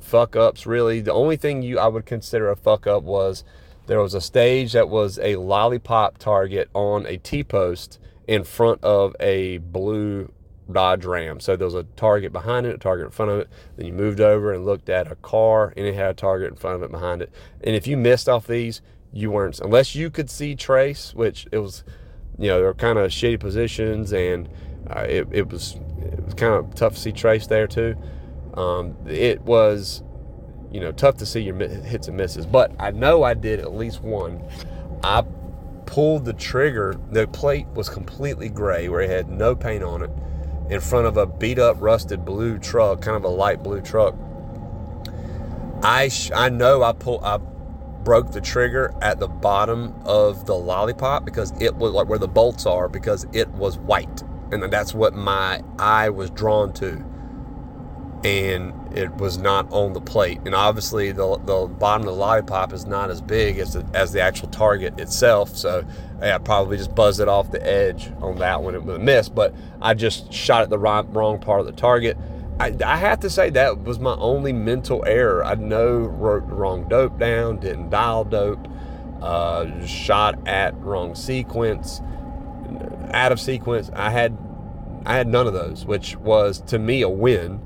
fuck 0.00 0.36
ups 0.36 0.66
really. 0.66 1.00
The 1.00 1.12
only 1.12 1.36
thing 1.36 1.62
you 1.62 1.78
I 1.78 1.88
would 1.88 2.06
consider 2.06 2.50
a 2.50 2.56
fuck 2.56 2.86
up 2.86 3.02
was 3.02 3.44
there 3.86 4.00
was 4.00 4.14
a 4.14 4.20
stage 4.20 4.72
that 4.72 4.88
was 4.88 5.18
a 5.18 5.36
lollipop 5.36 6.18
target 6.18 6.68
on 6.74 7.06
a 7.06 7.16
T 7.18 7.44
post 7.44 7.98
in 8.26 8.44
front 8.44 8.82
of 8.82 9.14
a 9.20 9.58
blue 9.58 10.30
Dodge 10.70 11.04
Ram. 11.04 11.40
So 11.40 11.56
there 11.56 11.66
was 11.66 11.74
a 11.74 11.84
target 11.96 12.32
behind 12.32 12.66
it, 12.66 12.74
a 12.74 12.78
target 12.78 13.06
in 13.06 13.12
front 13.12 13.30
of 13.30 13.40
it. 13.40 13.48
Then 13.76 13.86
you 13.86 13.92
moved 13.92 14.20
over 14.20 14.52
and 14.52 14.64
looked 14.64 14.88
at 14.88 15.10
a 15.10 15.16
car 15.16 15.72
and 15.76 15.86
it 15.86 15.94
had 15.94 16.10
a 16.10 16.14
target 16.14 16.50
in 16.50 16.56
front 16.56 16.76
of 16.76 16.82
it 16.82 16.90
behind 16.90 17.22
it. 17.22 17.30
And 17.62 17.74
if 17.76 17.86
you 17.86 17.96
missed 17.96 18.28
off 18.28 18.46
these, 18.46 18.80
you 19.14 19.30
weren't 19.30 19.60
unless 19.60 19.94
you 19.94 20.10
could 20.10 20.28
see 20.28 20.54
trace, 20.54 21.14
which 21.14 21.46
it 21.52 21.58
was, 21.58 21.84
you 22.38 22.48
know, 22.48 22.60
they're 22.60 22.74
kind 22.74 22.98
of 22.98 23.10
shitty 23.10 23.38
positions 23.38 24.12
and 24.12 24.48
uh, 24.90 25.06
it, 25.08 25.28
it 25.30 25.50
was 25.50 25.76
it 25.98 26.24
was 26.24 26.34
kind 26.34 26.52
of 26.52 26.74
tough 26.74 26.94
to 26.94 27.00
see 27.00 27.12
trace 27.12 27.46
there 27.46 27.66
too. 27.66 27.96
Um, 28.54 28.96
it 29.06 29.40
was, 29.42 30.02
you 30.70 30.80
know, 30.80 30.92
tough 30.92 31.16
to 31.18 31.26
see 31.26 31.40
your 31.40 31.56
hits 31.56 32.08
and 32.08 32.16
misses, 32.16 32.44
but 32.44 32.72
I 32.78 32.90
know 32.90 33.22
I 33.22 33.34
did 33.34 33.60
at 33.60 33.72
least 33.72 34.02
one. 34.02 34.42
I 35.02 35.24
pulled 35.86 36.24
the 36.24 36.32
trigger. 36.32 36.96
The 37.10 37.26
plate 37.28 37.66
was 37.68 37.88
completely 37.88 38.48
gray, 38.48 38.88
where 38.88 39.00
it 39.00 39.10
had 39.10 39.28
no 39.28 39.54
paint 39.54 39.84
on 39.84 40.02
it, 40.02 40.10
in 40.70 40.80
front 40.80 41.06
of 41.06 41.16
a 41.16 41.26
beat 41.26 41.58
up, 41.58 41.76
rusted 41.80 42.24
blue 42.24 42.58
truck, 42.58 43.02
kind 43.02 43.16
of 43.16 43.24
a 43.24 43.28
light 43.28 43.62
blue 43.62 43.80
truck. 43.80 44.14
I 45.82 46.08
sh- 46.08 46.30
I 46.34 46.48
know 46.48 46.82
I 46.82 46.92
pull 46.92 47.20
I 47.22 47.38
broke 48.04 48.32
the 48.32 48.40
trigger 48.40 48.94
at 49.02 49.18
the 49.18 49.28
bottom 49.28 49.94
of 50.04 50.46
the 50.46 50.54
lollipop 50.54 51.24
because 51.24 51.52
it 51.60 51.74
was 51.76 51.92
like 51.92 52.08
where 52.08 52.18
the 52.18 52.28
bolts 52.28 52.66
are 52.66 52.88
because 52.88 53.26
it 53.32 53.48
was 53.50 53.78
white 53.78 54.22
and 54.52 54.62
that's 54.72 54.94
what 54.94 55.14
my 55.14 55.62
eye 55.78 56.08
was 56.08 56.30
drawn 56.30 56.72
to 56.74 57.04
and 58.24 58.72
it 58.96 59.14
was 59.16 59.36
not 59.36 59.70
on 59.70 59.92
the 59.92 60.00
plate. 60.00 60.40
And 60.46 60.54
obviously, 60.54 61.12
the, 61.12 61.36
the 61.44 61.66
bottom 61.66 62.08
of 62.08 62.14
the 62.14 62.18
lollipop 62.18 62.72
is 62.72 62.86
not 62.86 63.10
as 63.10 63.20
big 63.20 63.58
as 63.58 63.74
the, 63.74 63.86
as 63.92 64.12
the 64.12 64.22
actual 64.22 64.48
target 64.48 64.98
itself. 64.98 65.54
So 65.54 65.84
I 66.22 66.38
probably 66.38 66.78
just 66.78 66.94
buzzed 66.94 67.20
it 67.20 67.28
off 67.28 67.50
the 67.50 67.64
edge 67.64 68.10
on 68.22 68.38
that 68.38 68.62
one. 68.62 68.74
It 68.74 68.82
was 68.82 68.96
a 68.96 68.98
miss, 68.98 69.28
but 69.28 69.54
I 69.82 69.92
just 69.92 70.32
shot 70.32 70.62
at 70.62 70.70
the 70.70 70.78
right, 70.78 71.04
wrong 71.10 71.38
part 71.38 71.60
of 71.60 71.66
the 71.66 71.72
target. 71.72 72.16
I, 72.60 72.74
I 72.84 72.96
have 72.96 73.20
to 73.20 73.30
say 73.30 73.50
that 73.50 73.82
was 73.82 73.98
my 73.98 74.14
only 74.14 74.52
mental 74.52 75.04
error. 75.06 75.44
I 75.44 75.54
know 75.54 75.98
wrote 75.98 76.48
the 76.48 76.54
wrong 76.54 76.88
dope 76.88 77.18
down, 77.18 77.58
didn't 77.58 77.90
dial 77.90 78.24
dope, 78.24 78.68
uh, 79.20 79.84
shot 79.84 80.46
at 80.46 80.74
wrong 80.80 81.14
sequence, 81.14 82.00
out 83.12 83.32
of 83.32 83.40
sequence. 83.40 83.90
I 83.94 84.10
had 84.10 84.38
I 85.04 85.16
had 85.16 85.26
none 85.26 85.46
of 85.46 85.52
those, 85.52 85.84
which 85.84 86.16
was 86.16 86.60
to 86.62 86.78
me 86.78 87.02
a 87.02 87.08
win 87.08 87.60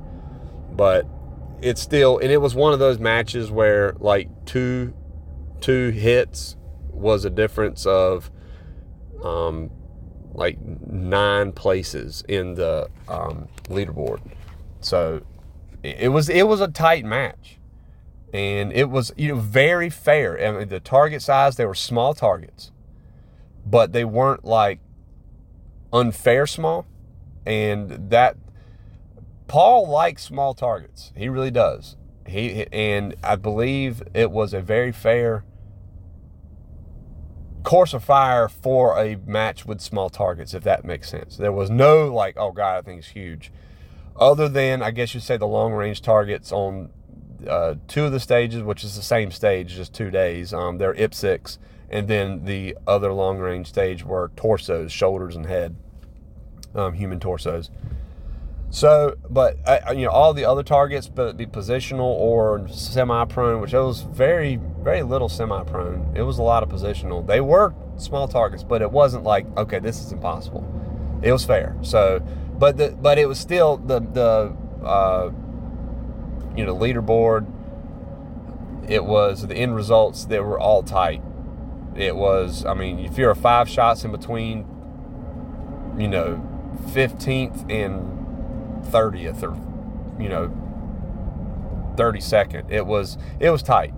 but 0.79 1.05
it's 1.61 1.83
still 1.83 2.19
and 2.19 2.31
it 2.31 2.37
was 2.39 2.55
one 2.55 2.73
of 2.73 2.79
those 2.79 3.01
matches 3.01 3.51
where 3.51 3.95
like 3.99 4.31
two 4.47 4.95
two 5.61 5.91
hits 5.91 6.57
was 6.93 7.25
a 7.25 7.31
difference 7.31 7.85
of 7.85 8.31
um 9.25 9.69
like 10.33 10.57
nine 10.87 11.51
places 11.51 12.23
in 12.29 12.55
the 12.55 12.89
um, 13.09 13.49
leaderboard 13.65 14.21
so 14.81 15.23
it 15.83 16.11
was 16.11 16.29
it 16.29 16.47
was 16.47 16.61
a 16.61 16.69
tight 16.69 17.05
match 17.05 17.59
and 18.33 18.73
it 18.73 18.91
was 18.91 19.13
you 19.17 19.29
know 19.29 19.41
very 19.41 19.89
fair 19.91 20.39
I 20.41 20.59
mean, 20.59 20.69
the 20.69 20.81
target 20.81 21.23
size 21.23 21.57
they 21.57 21.65
were 21.65 21.75
small 21.75 22.15
targets 22.15 22.73
but 23.65 23.93
they 23.93 24.05
weren't 24.05 24.45
like 24.45 24.81
unfair 25.93 26.47
small 26.47 26.87
and 27.47 28.11
that 28.11 28.37
Paul 29.49 29.89
likes 29.89 30.23
small 30.23 30.53
targets. 30.53 31.13
He 31.17 31.29
really 31.31 31.51
does. 31.51 31.97
He 32.27 32.67
and 32.71 33.17
I 33.25 33.37
believe 33.37 34.03
it 34.13 34.31
was 34.31 34.53
a 34.53 34.61
very 34.61 34.93
fair 34.93 35.45
course 37.63 37.95
of 37.95 38.05
fire 38.05 38.49
for 38.49 38.99
a 38.99 39.17
match 39.27 39.65
with 39.65 39.81
small 39.81 40.11
targets, 40.11 40.53
if 40.53 40.63
that 40.65 40.85
makes 40.85 41.09
sense. 41.09 41.39
There 41.39 41.53
was 41.53 41.71
no 41.71 42.13
like, 42.13 42.37
oh 42.37 42.53
god, 42.53 42.77
I 42.77 42.83
think 42.83 42.99
it's 42.99 43.09
huge. 43.09 43.51
Other 44.19 44.49
than 44.49 44.83
I 44.83 44.91
guess 44.91 45.15
you'd 45.15 45.23
say 45.23 45.37
the 45.37 45.47
long 45.47 45.73
range 45.73 46.03
targets 46.03 46.51
on 46.53 46.91
uh, 47.47 47.77
two 47.87 48.05
of 48.05 48.13
the 48.13 48.21
stages, 48.21 48.63
which 48.63 48.83
is 48.83 48.97
the 48.97 49.03
same 49.03 49.31
stage, 49.31 49.75
just 49.75 49.95
two 49.95 50.11
days. 50.11 50.53
Um, 50.53 50.79
they're 50.79 50.95
IPSCs, 50.95 51.59
and 51.89 52.09
then 52.09 52.45
the 52.45 52.77
other 52.87 53.13
long 53.13 53.39
range 53.39 53.69
stage 53.69 54.05
were 54.05 54.31
torsos, 54.37 54.91
shoulders, 54.91 55.37
and 55.37 55.47
head, 55.47 55.77
um, 56.75 56.95
human 56.95 57.21
torsos. 57.21 57.71
So, 58.71 59.17
but 59.31 59.57
you 59.95 60.05
know, 60.05 60.11
all 60.11 60.35
the 60.35 60.45
other 60.45 60.63
targets, 60.63 61.09
but 61.09 61.37
be 61.39 61.47
positional 61.47 62.01
or 62.01 62.69
semi-prone, 62.69 63.63
which 63.63 63.73
was 63.73 64.03
very, 64.03 64.57
very 64.57 65.03
little 65.03 65.29
semi-prone. 65.29 66.13
It 66.15 66.23
was 66.23 66.39
a 66.39 66.43
lot 66.43 66.63
of 66.63 66.69
positional. 66.69 67.27
They 67.27 67.41
were 67.41 67.75
small 67.97 68.29
targets, 68.29 68.63
but 68.63 68.83
it 68.83 68.91
wasn't 68.91 69.25
like, 69.25 69.47
okay, 69.57 69.79
this 69.79 70.01
is 70.05 70.13
impossible. 70.13 70.67
It 71.23 71.33
was 71.33 71.45
fair. 71.45 71.77
So, 71.81 72.23
but 72.59 72.77
the, 72.77 72.91
but 72.91 73.19
it 73.19 73.27
was 73.27 73.39
still 73.39 73.77
the 73.77 74.01
the 74.01 74.57
uh, 74.85 75.31
you 76.57 76.65
know 76.65 76.75
leaderboard. 76.75 77.47
It 78.89 79.05
was 79.05 79.47
the 79.47 79.55
end 79.55 79.75
results 79.75 80.25
that 80.27 80.43
were 80.43 80.59
all 80.59 80.83
tight. 80.83 81.23
It 81.95 82.17
was, 82.17 82.65
I 82.65 82.75
mean, 82.75 83.01
if 83.01 83.19
you're 83.19 83.35
five 83.35 83.69
shots 83.69 84.03
in 84.05 84.13
between, 84.13 84.61
you 85.99 86.09
know, 86.09 86.43
15th 86.95 87.71
and 87.71 88.85
30th 88.87 89.43
or 89.43 90.23
you 90.23 90.29
know 90.29 90.49
32nd. 91.97 92.71
It 92.71 92.87
was 92.87 93.19
it 93.41 93.51
was 93.51 93.63
tight. 93.63 93.93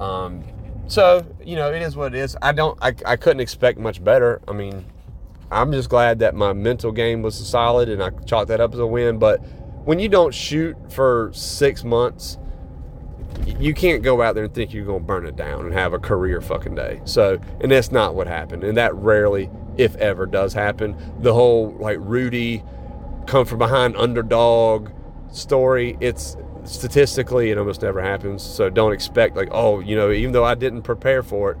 Um, 0.00 0.42
so 0.86 1.24
you 1.44 1.56
know 1.56 1.72
it 1.72 1.82
is 1.82 1.96
what 1.96 2.14
it 2.14 2.18
is. 2.18 2.36
I 2.42 2.52
don't 2.52 2.78
I, 2.82 2.94
I 3.06 3.16
couldn't 3.16 3.40
expect 3.40 3.78
much 3.78 4.02
better. 4.02 4.40
I 4.48 4.52
mean 4.52 4.86
I'm 5.54 5.70
just 5.70 5.88
glad 5.88 6.18
that 6.18 6.34
my 6.34 6.52
mental 6.52 6.90
game 6.90 7.22
was 7.22 7.34
solid 7.34 7.88
and 7.88 8.02
I 8.02 8.10
chalked 8.26 8.48
that 8.48 8.60
up 8.60 8.74
as 8.74 8.80
a 8.80 8.86
win. 8.86 9.18
But 9.18 9.38
when 9.84 10.00
you 10.00 10.08
don't 10.08 10.34
shoot 10.34 10.76
for 10.90 11.30
six 11.32 11.84
months, 11.84 12.38
you 13.46 13.72
can't 13.72 14.02
go 14.02 14.20
out 14.20 14.34
there 14.34 14.44
and 14.44 14.52
think 14.52 14.74
you're 14.74 14.84
going 14.84 15.00
to 15.00 15.06
burn 15.06 15.26
it 15.26 15.36
down 15.36 15.64
and 15.64 15.72
have 15.72 15.92
a 15.92 15.98
career 15.98 16.40
fucking 16.40 16.74
day. 16.74 17.00
So, 17.04 17.38
and 17.60 17.70
that's 17.70 17.92
not 17.92 18.16
what 18.16 18.26
happened. 18.26 18.64
And 18.64 18.76
that 18.76 18.94
rarely, 18.96 19.48
if 19.76 19.94
ever, 19.96 20.26
does 20.26 20.52
happen. 20.52 20.96
The 21.20 21.32
whole 21.32 21.72
like 21.78 21.98
Rudy 22.00 22.64
come 23.26 23.46
from 23.46 23.58
behind 23.58 23.96
underdog 23.96 24.90
story, 25.30 25.96
it's 26.00 26.36
statistically 26.64 27.50
it 27.50 27.58
almost 27.58 27.82
never 27.82 28.02
happens. 28.02 28.42
So 28.42 28.70
don't 28.70 28.92
expect 28.92 29.36
like, 29.36 29.50
oh, 29.52 29.78
you 29.78 29.94
know, 29.94 30.10
even 30.10 30.32
though 30.32 30.44
I 30.44 30.56
didn't 30.56 30.82
prepare 30.82 31.22
for 31.22 31.52
it, 31.52 31.58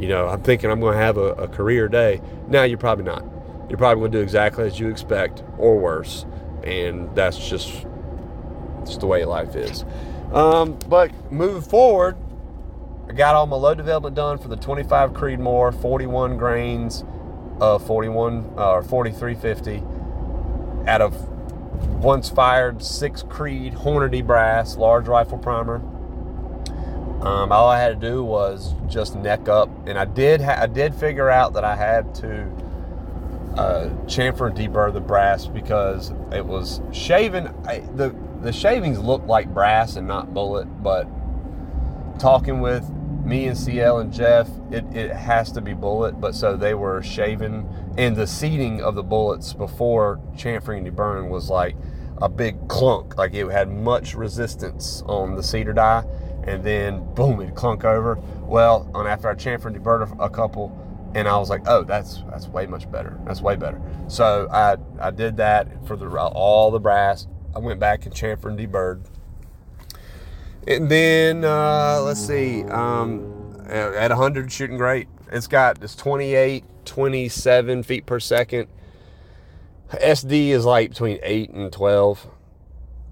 you 0.00 0.08
know, 0.08 0.28
I'm 0.28 0.42
thinking 0.42 0.70
I'm 0.70 0.80
going 0.80 0.94
to 0.94 1.02
have 1.02 1.16
a, 1.16 1.32
a 1.34 1.48
career 1.48 1.88
day. 1.88 2.20
Now 2.48 2.62
you're 2.64 2.78
probably 2.78 3.04
not. 3.04 3.24
You're 3.72 3.78
probably 3.78 4.02
going 4.02 4.12
to 4.12 4.18
do 4.18 4.22
exactly 4.22 4.66
as 4.66 4.78
you 4.78 4.90
expect 4.90 5.42
or 5.56 5.78
worse, 5.78 6.26
and 6.62 7.08
that's 7.16 7.38
just 7.48 7.86
just 8.84 9.00
the 9.00 9.06
way 9.06 9.24
life 9.24 9.56
is. 9.56 9.86
Um, 10.30 10.78
but 10.90 11.10
moving 11.32 11.62
forward, 11.62 12.18
I 13.08 13.14
got 13.14 13.34
all 13.34 13.46
my 13.46 13.56
load 13.56 13.78
development 13.78 14.14
done 14.14 14.36
for 14.36 14.48
the 14.48 14.56
25 14.56 15.14
Creedmoor, 15.14 15.80
41 15.80 16.36
grains, 16.36 17.02
uh, 17.62 17.78
41 17.78 18.52
uh, 18.58 18.72
or 18.72 18.82
4350 18.82 19.82
out 20.86 21.00
of 21.00 21.30
once 22.04 22.28
fired 22.28 22.82
six 22.82 23.22
Creed 23.22 23.72
Hornady 23.72 24.22
brass 24.22 24.76
large 24.76 25.08
rifle 25.08 25.38
primer. 25.38 25.76
Um, 27.22 27.50
all 27.50 27.68
I 27.68 27.80
had 27.80 27.98
to 27.98 28.06
do 28.06 28.22
was 28.22 28.74
just 28.86 29.16
neck 29.16 29.48
up, 29.48 29.70
and 29.88 29.98
I 29.98 30.04
did 30.04 30.42
ha- 30.42 30.58
I 30.60 30.66
did 30.66 30.94
figure 30.94 31.30
out 31.30 31.54
that 31.54 31.64
I 31.64 31.74
had 31.74 32.14
to 32.16 32.52
uh, 33.56 33.90
chamfer 34.06 34.48
and 34.48 34.56
deburr 34.56 34.92
the 34.92 35.00
brass 35.00 35.46
because 35.46 36.12
it 36.32 36.44
was 36.44 36.80
shaven. 36.92 37.54
I, 37.66 37.80
the 37.94 38.14
the 38.40 38.52
shavings 38.52 38.98
looked 38.98 39.26
like 39.26 39.52
brass 39.52 39.96
and 39.96 40.06
not 40.06 40.34
bullet, 40.34 40.64
but 40.82 41.06
talking 42.18 42.60
with 42.60 42.88
me 43.24 43.46
and 43.46 43.56
CL 43.56 43.98
and 43.98 44.12
Jeff, 44.12 44.48
it, 44.70 44.84
it 44.94 45.12
has 45.12 45.52
to 45.52 45.60
be 45.60 45.74
bullet. 45.74 46.20
But 46.20 46.34
so 46.34 46.56
they 46.56 46.74
were 46.74 47.02
shaven, 47.02 47.68
and 47.96 48.16
the 48.16 48.26
seating 48.26 48.80
of 48.82 48.94
the 48.94 49.02
bullets 49.02 49.52
before 49.52 50.18
chamfering 50.34 50.78
and 50.78 50.86
deburring 50.86 51.28
was 51.28 51.50
like 51.50 51.76
a 52.20 52.28
big 52.28 52.68
clunk, 52.68 53.16
like 53.16 53.34
it 53.34 53.48
had 53.50 53.70
much 53.70 54.14
resistance 54.14 55.02
on 55.06 55.34
the 55.34 55.42
seater 55.42 55.72
die, 55.72 56.04
and 56.44 56.64
then 56.64 57.14
boom, 57.14 57.40
it 57.40 57.54
clunk 57.54 57.84
over. 57.84 58.16
Well, 58.40 58.90
on 58.94 59.06
after 59.06 59.28
I 59.28 59.34
chamfered 59.34 59.66
and 59.66 59.76
deburred 59.76 60.16
a 60.18 60.30
couple, 60.30 60.76
and 61.14 61.28
I 61.28 61.36
was 61.36 61.50
like, 61.50 61.62
oh, 61.66 61.84
that's 61.84 62.22
that's 62.30 62.48
way 62.48 62.66
much 62.66 62.90
better. 62.90 63.18
That's 63.26 63.40
way 63.40 63.56
better. 63.56 63.80
So 64.08 64.48
I 64.50 64.76
I 65.00 65.10
did 65.10 65.36
that 65.38 65.86
for 65.86 65.96
the 65.96 66.08
all 66.08 66.70
the 66.70 66.80
brass. 66.80 67.26
I 67.54 67.58
went 67.58 67.80
back 67.80 68.06
and 68.06 68.14
chamfered 68.14 68.46
and 68.46 68.58
deburred. 68.58 69.04
And 70.66 70.88
then 70.88 71.44
uh, 71.44 72.00
let's 72.02 72.24
see, 72.24 72.62
um, 72.64 73.64
at 73.66 74.10
100 74.10 74.50
shooting 74.50 74.76
great. 74.76 75.08
It's 75.30 75.46
got 75.46 75.80
this 75.80 75.96
28, 75.96 76.64
27 76.84 77.82
feet 77.82 78.06
per 78.06 78.20
second. 78.20 78.68
SD 79.90 80.48
is 80.48 80.64
like 80.64 80.90
between 80.90 81.18
8 81.22 81.50
and 81.50 81.72
12. 81.72 82.28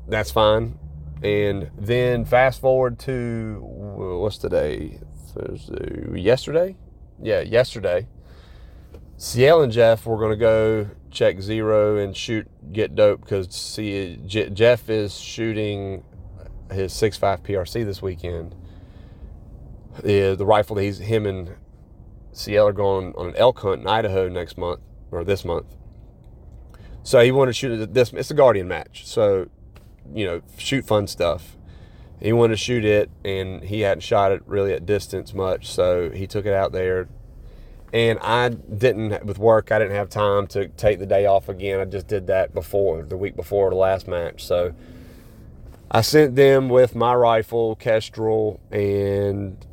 That's 0.09 0.31
fine. 0.31 0.79
And 1.23 1.71
then 1.77 2.25
fast 2.25 2.61
forward 2.61 2.99
to 3.01 3.61
what's 3.61 4.39
today? 4.39 5.01
Thursday. 5.35 6.21
Yesterday? 6.21 6.77
Yeah, 7.23 7.41
yesterday. 7.41 8.07
CL 9.17 9.63
and 9.63 9.73
Jeff 9.73 10.07
were 10.07 10.17
going 10.17 10.31
to 10.31 10.37
go 10.37 10.89
check 11.11 11.41
zero 11.41 11.99
and 11.99 12.17
shoot 12.17 12.49
get 12.73 12.95
dope 12.95 13.21
because 13.21 13.53
see 13.55 14.17
Jeff 14.27 14.89
is 14.89 15.19
shooting 15.19 16.05
his 16.73 16.93
6.5 16.93 17.43
PRC 17.43 17.85
this 17.85 18.01
weekend. 18.01 18.55
The 20.03 20.35
the 20.35 20.47
rifle 20.47 20.77
that 20.77 20.83
he's 20.83 20.99
him 20.99 21.27
and 21.27 21.55
CL 22.33 22.69
are 22.69 22.73
going 22.73 23.13
on 23.15 23.31
an 23.31 23.37
elk 23.37 23.59
hunt 23.61 23.83
in 23.83 23.87
Idaho 23.89 24.29
next 24.29 24.57
month 24.57 24.81
or 25.11 25.25
this 25.25 25.45
month. 25.45 25.67
So 27.03 27.21
he 27.21 27.33
wanted 27.33 27.51
to 27.51 27.55
shoot 27.55 27.93
this. 27.93 28.13
It's 28.13 28.31
a 28.31 28.35
Guardian 28.35 28.69
match, 28.69 29.07
so 29.07 29.49
you 30.15 30.25
know 30.25 30.43
shoot 30.57 30.87
fun 30.87 31.07
stuff. 31.07 31.57
He 32.21 32.33
wanted 32.33 32.55
to 32.55 32.59
shoot 32.59 32.85
it, 32.85 33.11
and 33.25 33.63
he 33.63 33.81
hadn't 33.81 34.03
shot 34.03 34.33
it 34.33 34.43
really 34.47 34.73
at 34.75 34.85
distance 34.85 35.33
much, 35.33 35.69
so 35.69 36.11
he 36.11 36.27
took 36.27 36.45
it 36.45 36.53
out 36.53 36.73
there. 36.73 37.09
And 37.93 38.19
I 38.21 38.51
didn't 38.51 39.25
with 39.25 39.39
work. 39.39 39.73
I 39.73 39.79
didn't 39.79 39.97
have 39.97 40.11
time 40.11 40.47
to 40.49 40.69
take 40.69 40.99
the 40.99 41.07
day 41.07 41.27
off 41.27 41.49
again. 41.49 41.81
I 41.81 41.87
just 41.87 42.07
did 42.07 42.29
that 42.29 42.55
before 42.55 43.03
the 43.03 43.17
week 43.17 43.35
before 43.35 43.71
the 43.71 43.77
last 43.77 44.07
match. 44.07 44.45
So 44.45 44.75
I 45.91 46.03
sent 46.03 46.37
them 46.37 46.69
with 46.69 46.95
my 46.95 47.15
rifle, 47.15 47.75
Kestrel, 47.75 48.61
and 48.71 49.67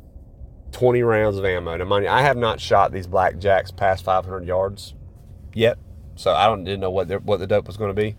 20 0.72 1.02
rounds 1.02 1.36
of 1.36 1.44
ammo. 1.44 1.76
Now, 1.76 1.84
mind 1.84 2.06
you, 2.06 2.10
I 2.10 2.22
have 2.22 2.36
not 2.36 2.60
shot 2.60 2.90
these 2.90 3.06
blackjacks 3.06 3.74
past 3.76 4.04
500 4.04 4.44
yards 4.44 4.94
yet, 5.54 5.78
so 6.16 6.32
I 6.34 6.46
don't 6.46 6.64
didn't 6.64 6.80
know 6.80 6.90
what 6.90 7.22
what 7.22 7.38
the 7.38 7.46
dope 7.46 7.68
was 7.68 7.76
going 7.76 7.94
to 7.94 8.00
be. 8.00 8.16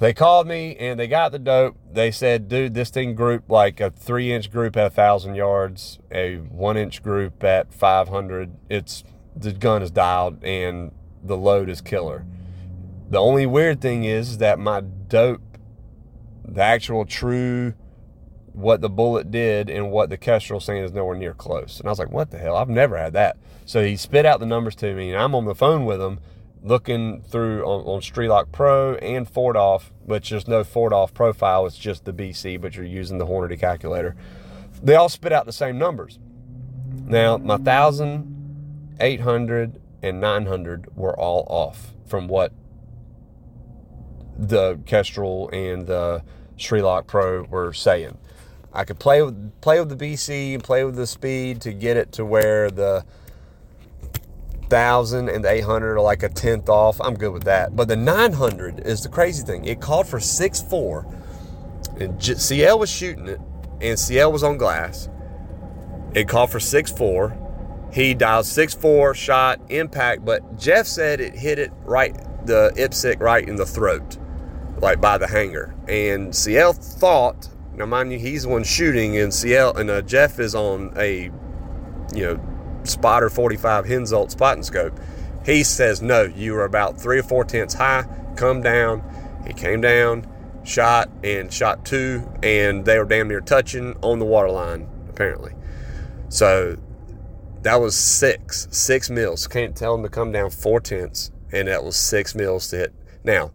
They 0.00 0.12
called 0.12 0.46
me 0.46 0.76
and 0.76 0.98
they 0.98 1.08
got 1.08 1.32
the 1.32 1.38
dope. 1.38 1.76
They 1.90 2.10
said, 2.10 2.48
"Dude, 2.48 2.74
this 2.74 2.90
thing 2.90 3.14
grouped 3.14 3.50
like 3.50 3.80
a 3.80 3.90
three-inch 3.90 4.50
group 4.52 4.76
at 4.76 4.86
a 4.86 4.90
thousand 4.90 5.34
yards, 5.34 5.98
a 6.12 6.36
one-inch 6.36 7.02
group 7.02 7.42
at 7.42 7.72
500. 7.72 8.52
It's 8.68 9.02
the 9.34 9.52
gun 9.52 9.82
is 9.82 9.90
dialed 9.90 10.44
and 10.44 10.92
the 11.22 11.36
load 11.36 11.68
is 11.68 11.80
killer." 11.80 12.24
The 13.10 13.18
only 13.18 13.46
weird 13.46 13.80
thing 13.80 14.04
is 14.04 14.38
that 14.38 14.58
my 14.58 14.80
dope 14.82 15.42
the 16.44 16.62
actual 16.62 17.04
true 17.04 17.74
what 18.52 18.80
the 18.80 18.88
bullet 18.88 19.30
did 19.30 19.70
and 19.70 19.90
what 19.90 20.10
the 20.10 20.16
Kestrel 20.16 20.58
saying 20.58 20.82
is 20.82 20.92
nowhere 20.92 21.16
near 21.16 21.34
close. 21.34 21.78
And 21.78 21.88
I 21.88 21.92
was 21.92 21.98
like, 21.98 22.10
what 22.10 22.30
the 22.30 22.38
hell? 22.38 22.56
I've 22.56 22.68
never 22.68 22.96
had 22.96 23.12
that. 23.12 23.36
So 23.64 23.84
he 23.84 23.96
spit 23.96 24.26
out 24.26 24.40
the 24.40 24.46
numbers 24.46 24.74
to 24.76 24.94
me, 24.94 25.12
and 25.12 25.22
I'm 25.22 25.34
on 25.34 25.44
the 25.44 25.54
phone 25.54 25.84
with 25.84 26.00
him 26.00 26.18
looking 26.62 27.22
through 27.22 27.64
on, 27.64 27.84
on 27.84 28.00
Strelok 28.00 28.52
Pro 28.52 28.94
and 28.96 29.26
4DOF, 29.26 29.90
which 30.04 30.30
there's 30.30 30.48
no 30.48 30.64
4DOF 30.64 31.14
profile. 31.14 31.66
It's 31.66 31.78
just 31.78 32.04
the 32.04 32.12
BC, 32.12 32.60
but 32.60 32.74
you're 32.74 32.84
using 32.84 33.18
the 33.18 33.26
Hornady 33.26 33.58
calculator. 33.58 34.16
They 34.82 34.94
all 34.94 35.08
spit 35.08 35.32
out 35.32 35.46
the 35.46 35.52
same 35.52 35.78
numbers. 35.78 36.18
Now, 37.04 37.36
my 37.38 37.56
1,000, 37.56 38.96
800, 39.00 39.80
and 40.02 40.20
900 40.20 40.96
were 40.96 41.18
all 41.18 41.46
off 41.48 41.94
from 42.06 42.28
what 42.28 42.52
the 44.38 44.78
Kestrel 44.86 45.48
and 45.52 45.86
the 45.86 46.22
Strelok 46.56 47.06
Pro 47.06 47.42
were 47.42 47.72
saying. 47.72 48.16
I 48.72 48.84
could 48.84 48.98
play 48.98 49.22
with 49.22 49.60
play 49.60 49.80
with 49.80 49.88
the 49.88 49.96
BC 49.96 50.54
and 50.54 50.62
play 50.62 50.84
with 50.84 50.94
the 50.94 51.06
speed 51.06 51.60
to 51.62 51.72
get 51.72 51.96
it 51.96 52.12
to 52.12 52.24
where 52.24 52.70
the 52.70 53.04
thousand 54.68 55.28
and 55.28 55.44
the 55.44 55.50
800 55.50 55.96
are 55.96 56.00
like 56.00 56.22
a 56.22 56.28
tenth 56.28 56.68
off. 56.68 57.00
I'm 57.00 57.14
good 57.14 57.32
with 57.32 57.44
that. 57.44 57.74
But 57.74 57.88
the 57.88 57.96
900 57.96 58.80
is 58.86 59.02
the 59.02 59.08
crazy 59.08 59.44
thing. 59.44 59.64
It 59.64 59.80
called 59.80 60.06
for 60.06 60.20
six 60.20 60.60
four, 60.60 61.06
and 61.98 62.22
CL 62.22 62.78
was 62.78 62.90
shooting 62.90 63.28
it, 63.28 63.40
and 63.80 63.98
CL 63.98 64.32
was 64.32 64.42
on 64.42 64.56
glass. 64.56 65.08
It 66.14 66.28
called 66.28 66.50
for 66.50 66.60
six 66.60 66.90
four. 66.90 67.36
He 67.92 68.14
dialed 68.14 68.46
six 68.46 68.74
four 68.74 69.14
shot 69.14 69.60
impact, 69.68 70.24
but 70.24 70.58
Jeff 70.58 70.86
said 70.86 71.20
it 71.20 71.34
hit 71.34 71.58
it 71.58 71.72
right 71.84 72.16
the 72.46 72.72
IPSC 72.76 73.20
right 73.20 73.46
in 73.46 73.56
the 73.56 73.66
throat 73.66 74.18
like 74.80 75.00
by 75.00 75.18
the 75.18 75.26
hangar. 75.26 75.74
And 75.88 76.34
CL 76.34 76.74
thought, 76.74 77.48
now 77.74 77.86
mind 77.86 78.12
you, 78.12 78.18
he's 78.18 78.42
the 78.42 78.48
one 78.48 78.64
shooting, 78.64 79.16
and 79.18 79.32
CL 79.32 79.76
and 79.76 79.90
uh, 79.90 80.02
Jeff 80.02 80.38
is 80.38 80.54
on 80.54 80.92
a, 80.96 81.30
you 82.14 82.24
know, 82.24 82.57
spotter 82.88 83.30
45 83.30 83.84
Hensoldt 83.84 84.30
spotting 84.30 84.62
scope. 84.62 84.98
He 85.44 85.62
says, 85.62 86.02
no, 86.02 86.22
you 86.22 86.54
are 86.56 86.64
about 86.64 87.00
three 87.00 87.18
or 87.18 87.22
four 87.22 87.44
tenths 87.44 87.74
high. 87.74 88.04
Come 88.36 88.62
down. 88.62 89.02
He 89.46 89.52
came 89.52 89.80
down, 89.80 90.26
shot, 90.64 91.08
and 91.24 91.52
shot 91.52 91.84
two, 91.84 92.30
and 92.42 92.84
they 92.84 92.98
were 92.98 93.04
damn 93.04 93.28
near 93.28 93.40
touching 93.40 93.96
on 94.02 94.18
the 94.18 94.24
water 94.24 94.50
line, 94.50 94.88
apparently. 95.08 95.54
So 96.28 96.76
that 97.62 97.76
was 97.76 97.96
six, 97.96 98.68
six 98.70 99.08
mils. 99.08 99.46
Can't 99.46 99.74
tell 99.74 99.94
him 99.94 100.02
to 100.02 100.08
come 100.08 100.32
down 100.32 100.50
four 100.50 100.80
tenths, 100.80 101.30
and 101.50 101.68
that 101.68 101.82
was 101.82 101.96
six 101.96 102.34
mils 102.34 102.68
to 102.68 102.76
hit. 102.76 102.94
Now, 103.24 103.52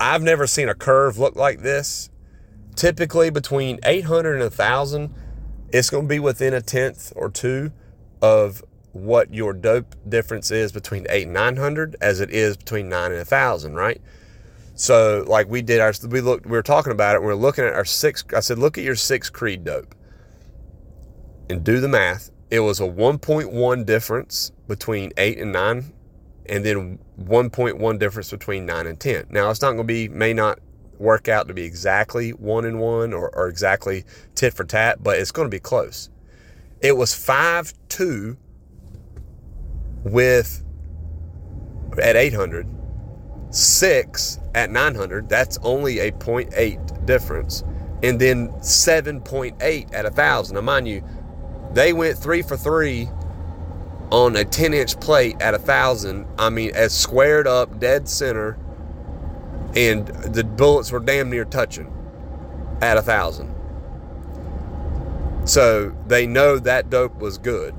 I've 0.00 0.22
never 0.22 0.46
seen 0.46 0.68
a 0.68 0.74
curve 0.74 1.18
look 1.18 1.36
like 1.36 1.60
this. 1.60 2.10
Typically, 2.74 3.30
between 3.30 3.78
800 3.84 4.32
and 4.32 4.42
1,000, 4.42 5.14
it's 5.74 5.90
going 5.90 6.04
to 6.04 6.08
be 6.08 6.20
within 6.20 6.54
a 6.54 6.62
tenth 6.62 7.12
or 7.16 7.28
two 7.28 7.72
of 8.22 8.62
what 8.92 9.34
your 9.34 9.52
dope 9.52 9.96
difference 10.08 10.52
is 10.52 10.70
between 10.70 11.04
8 11.10 11.24
and 11.24 11.34
900 11.34 11.96
as 12.00 12.20
it 12.20 12.30
is 12.30 12.56
between 12.56 12.88
9 12.88 13.06
and 13.06 13.14
a 13.14 13.18
1,000, 13.18 13.74
right? 13.74 14.00
So, 14.76 15.24
like 15.26 15.48
we 15.48 15.62
did 15.62 15.80
our, 15.80 15.92
we 16.08 16.20
looked, 16.20 16.46
we 16.46 16.52
were 16.52 16.62
talking 16.62 16.92
about 16.92 17.16
it, 17.16 17.22
we 17.22 17.26
are 17.26 17.34
looking 17.34 17.64
at 17.64 17.74
our 17.74 17.84
six, 17.84 18.24
I 18.36 18.38
said, 18.38 18.56
look 18.60 18.78
at 18.78 18.84
your 18.84 18.94
six 18.94 19.28
Creed 19.28 19.64
dope 19.64 19.96
and 21.50 21.64
do 21.64 21.80
the 21.80 21.88
math. 21.88 22.30
It 22.52 22.60
was 22.60 22.78
a 22.78 22.84
1.1 22.84 23.84
difference 23.84 24.52
between 24.68 25.12
8 25.16 25.38
and 25.38 25.52
9 25.52 25.92
and 26.46 26.64
then 26.64 27.00
1.1 27.20 27.98
difference 27.98 28.30
between 28.30 28.64
9 28.64 28.86
and 28.86 29.00
10. 29.00 29.26
Now, 29.30 29.50
it's 29.50 29.60
not 29.60 29.72
going 29.72 29.78
to 29.78 29.92
be, 29.92 30.08
may 30.08 30.34
not 30.34 30.60
work 30.98 31.28
out 31.28 31.48
to 31.48 31.54
be 31.54 31.64
exactly 31.64 32.30
1 32.30 32.64
and 32.64 32.80
1 32.80 33.12
or, 33.12 33.34
or 33.34 33.48
exactly 33.48 34.04
tit 34.34 34.54
for 34.54 34.64
tat, 34.64 35.02
but 35.02 35.18
it's 35.18 35.32
going 35.32 35.46
to 35.46 35.50
be 35.50 35.60
close. 35.60 36.10
It 36.80 36.96
was 36.96 37.14
5 37.14 37.72
2 37.88 38.36
with 40.04 40.62
at 42.02 42.16
800, 42.16 42.66
6 43.50 44.38
at 44.54 44.70
900. 44.70 45.28
That's 45.28 45.58
only 45.62 46.00
a 46.00 46.12
0.8 46.12 47.06
difference. 47.06 47.64
And 48.02 48.20
then 48.20 48.48
7.8 48.58 49.94
at 49.94 50.04
1,000. 50.04 50.54
Now, 50.54 50.60
mind 50.60 50.88
you, 50.88 51.02
they 51.72 51.92
went 51.92 52.18
three 52.18 52.42
for 52.42 52.56
three 52.56 53.08
on 54.10 54.36
a 54.36 54.44
10 54.44 54.74
inch 54.74 54.98
plate 55.00 55.36
at 55.40 55.54
a 55.54 55.58
thousand. 55.58 56.26
I 56.38 56.50
mean, 56.50 56.70
as 56.74 56.92
squared 56.92 57.46
up, 57.46 57.80
dead 57.80 58.08
center, 58.08 58.58
and 59.76 60.06
the 60.06 60.44
bullets 60.44 60.90
were 60.92 61.00
damn 61.00 61.30
near 61.30 61.44
touching 61.44 61.92
at 62.80 62.96
a 62.96 63.02
thousand. 63.02 63.54
So 65.44 65.94
they 66.06 66.26
know 66.26 66.58
that 66.58 66.90
dope 66.90 67.16
was 67.18 67.38
good. 67.38 67.74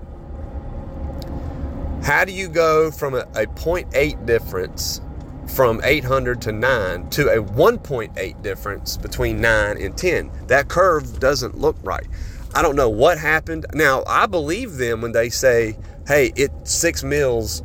How 2.04 2.24
do 2.24 2.32
you 2.32 2.48
go 2.48 2.92
from 2.92 3.16
a, 3.16 3.22
a 3.34 3.48
0.8 3.48 4.26
difference 4.26 5.02
from 5.48 5.82
800 5.84 6.42
to 6.44 6.52
9 6.52 7.10
to 7.12 7.30
a 7.30 7.44
1.8 7.44 8.42
difference 8.44 8.98
between 8.98 9.42
9 9.42 9.82
and 9.82 9.98
10? 9.98 10.32
That 10.48 10.68
curve 10.68 11.20
doesn't 11.20 11.58
look 11.58 11.78
right. 11.82 12.08
I 12.54 12.62
don't 12.62 12.76
know 12.76 12.90
what 12.90 13.18
happened. 13.18 13.66
Now, 13.74 14.04
I 14.06 14.28
believe 14.28 14.78
them 14.78 15.02
when 15.02 15.12
they 15.14 15.30
say 15.30 15.78
hey, 16.08 16.32
it 16.36 16.52
six 16.64 17.04
mils 17.04 17.64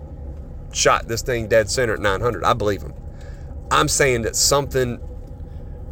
shot 0.73 1.09
this 1.09 1.23
thing 1.23 1.49
dead 1.49 1.71
center 1.71 1.95
at 1.95 2.01
900. 2.01 2.45
I 2.45 2.55
believe 2.55 2.83
him. 2.83 2.95
I'm 3.71 3.89
saying 3.89 4.23
that 4.23 4.37
something 4.37 5.01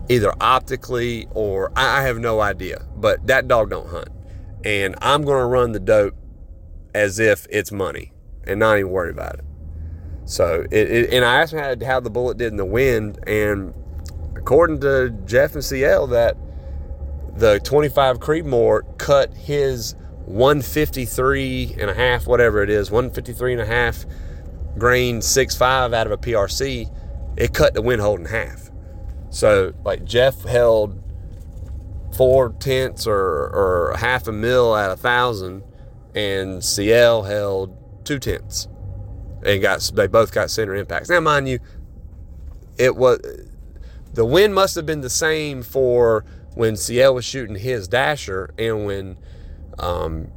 either 0.08 0.32
optically 0.40 1.26
or 1.32 1.72
I 1.76 2.02
have 2.02 2.18
no 2.18 2.40
idea, 2.40 2.84
but 2.96 3.26
that 3.26 3.48
dog 3.48 3.70
don't 3.70 3.88
hunt. 3.88 4.08
And 4.64 4.96
I'm 5.00 5.22
going 5.22 5.40
to 5.40 5.46
run 5.46 5.72
the 5.72 5.80
dope 5.80 6.14
as 6.94 7.18
if 7.18 7.46
it's 7.50 7.70
money 7.70 8.12
and 8.44 8.58
not 8.58 8.78
even 8.78 8.90
worry 8.90 9.10
about 9.10 9.34
it. 9.34 9.44
So, 10.24 10.66
it, 10.70 10.90
it, 10.90 11.12
and 11.12 11.24
I 11.24 11.40
asked 11.40 11.52
him 11.52 11.60
how, 11.60 11.86
how 11.86 12.00
the 12.00 12.10
bullet 12.10 12.36
did 12.36 12.48
in 12.48 12.56
the 12.56 12.64
wind, 12.64 13.18
and 13.26 13.72
according 14.36 14.80
to 14.80 15.10
Jeff 15.24 15.54
and 15.54 15.64
CL, 15.64 16.08
that 16.08 16.36
the 17.36 17.60
25 17.60 18.18
Creedmoor 18.18 18.98
cut 18.98 19.32
his 19.32 19.94
153 20.26 21.76
and 21.80 21.88
a 21.88 21.94
half, 21.94 22.26
whatever 22.26 22.62
it 22.62 22.68
is, 22.68 22.90
153 22.90 23.52
and 23.54 23.62
a 23.62 23.66
half 23.66 24.04
grain 24.76 25.18
6.5 25.18 25.94
out 25.94 26.06
of 26.06 26.12
a 26.12 26.18
PRC, 26.18 26.90
it 27.38 27.54
cut 27.54 27.72
the 27.72 27.80
wind 27.80 28.02
hold 28.02 28.18
in 28.18 28.26
half. 28.26 28.70
So, 29.30 29.72
like 29.84 30.04
Jeff 30.04 30.42
held 30.42 31.00
four 32.16 32.50
tenths 32.58 33.06
or, 33.06 33.16
or 33.16 33.94
half 33.96 34.26
a 34.26 34.32
mil 34.32 34.74
at 34.74 34.90
a 34.90 34.96
thousand, 34.96 35.62
and 36.14 36.62
CL 36.64 37.22
held 37.22 37.76
two 38.04 38.18
tenths, 38.18 38.66
and 39.44 39.62
got 39.62 39.88
they 39.94 40.08
both 40.08 40.32
got 40.32 40.50
center 40.50 40.74
impacts. 40.74 41.08
Now, 41.08 41.20
mind 41.20 41.48
you, 41.48 41.60
it 42.76 42.96
was 42.96 43.20
the 44.14 44.24
wind 44.24 44.52
must 44.52 44.74
have 44.74 44.84
been 44.84 45.02
the 45.02 45.10
same 45.10 45.62
for 45.62 46.24
when 46.54 46.76
CL 46.76 47.14
was 47.14 47.24
shooting 47.24 47.54
his 47.54 47.86
dasher 47.86 48.52
and 48.58 48.84
when 48.84 49.16
um, 49.78 50.28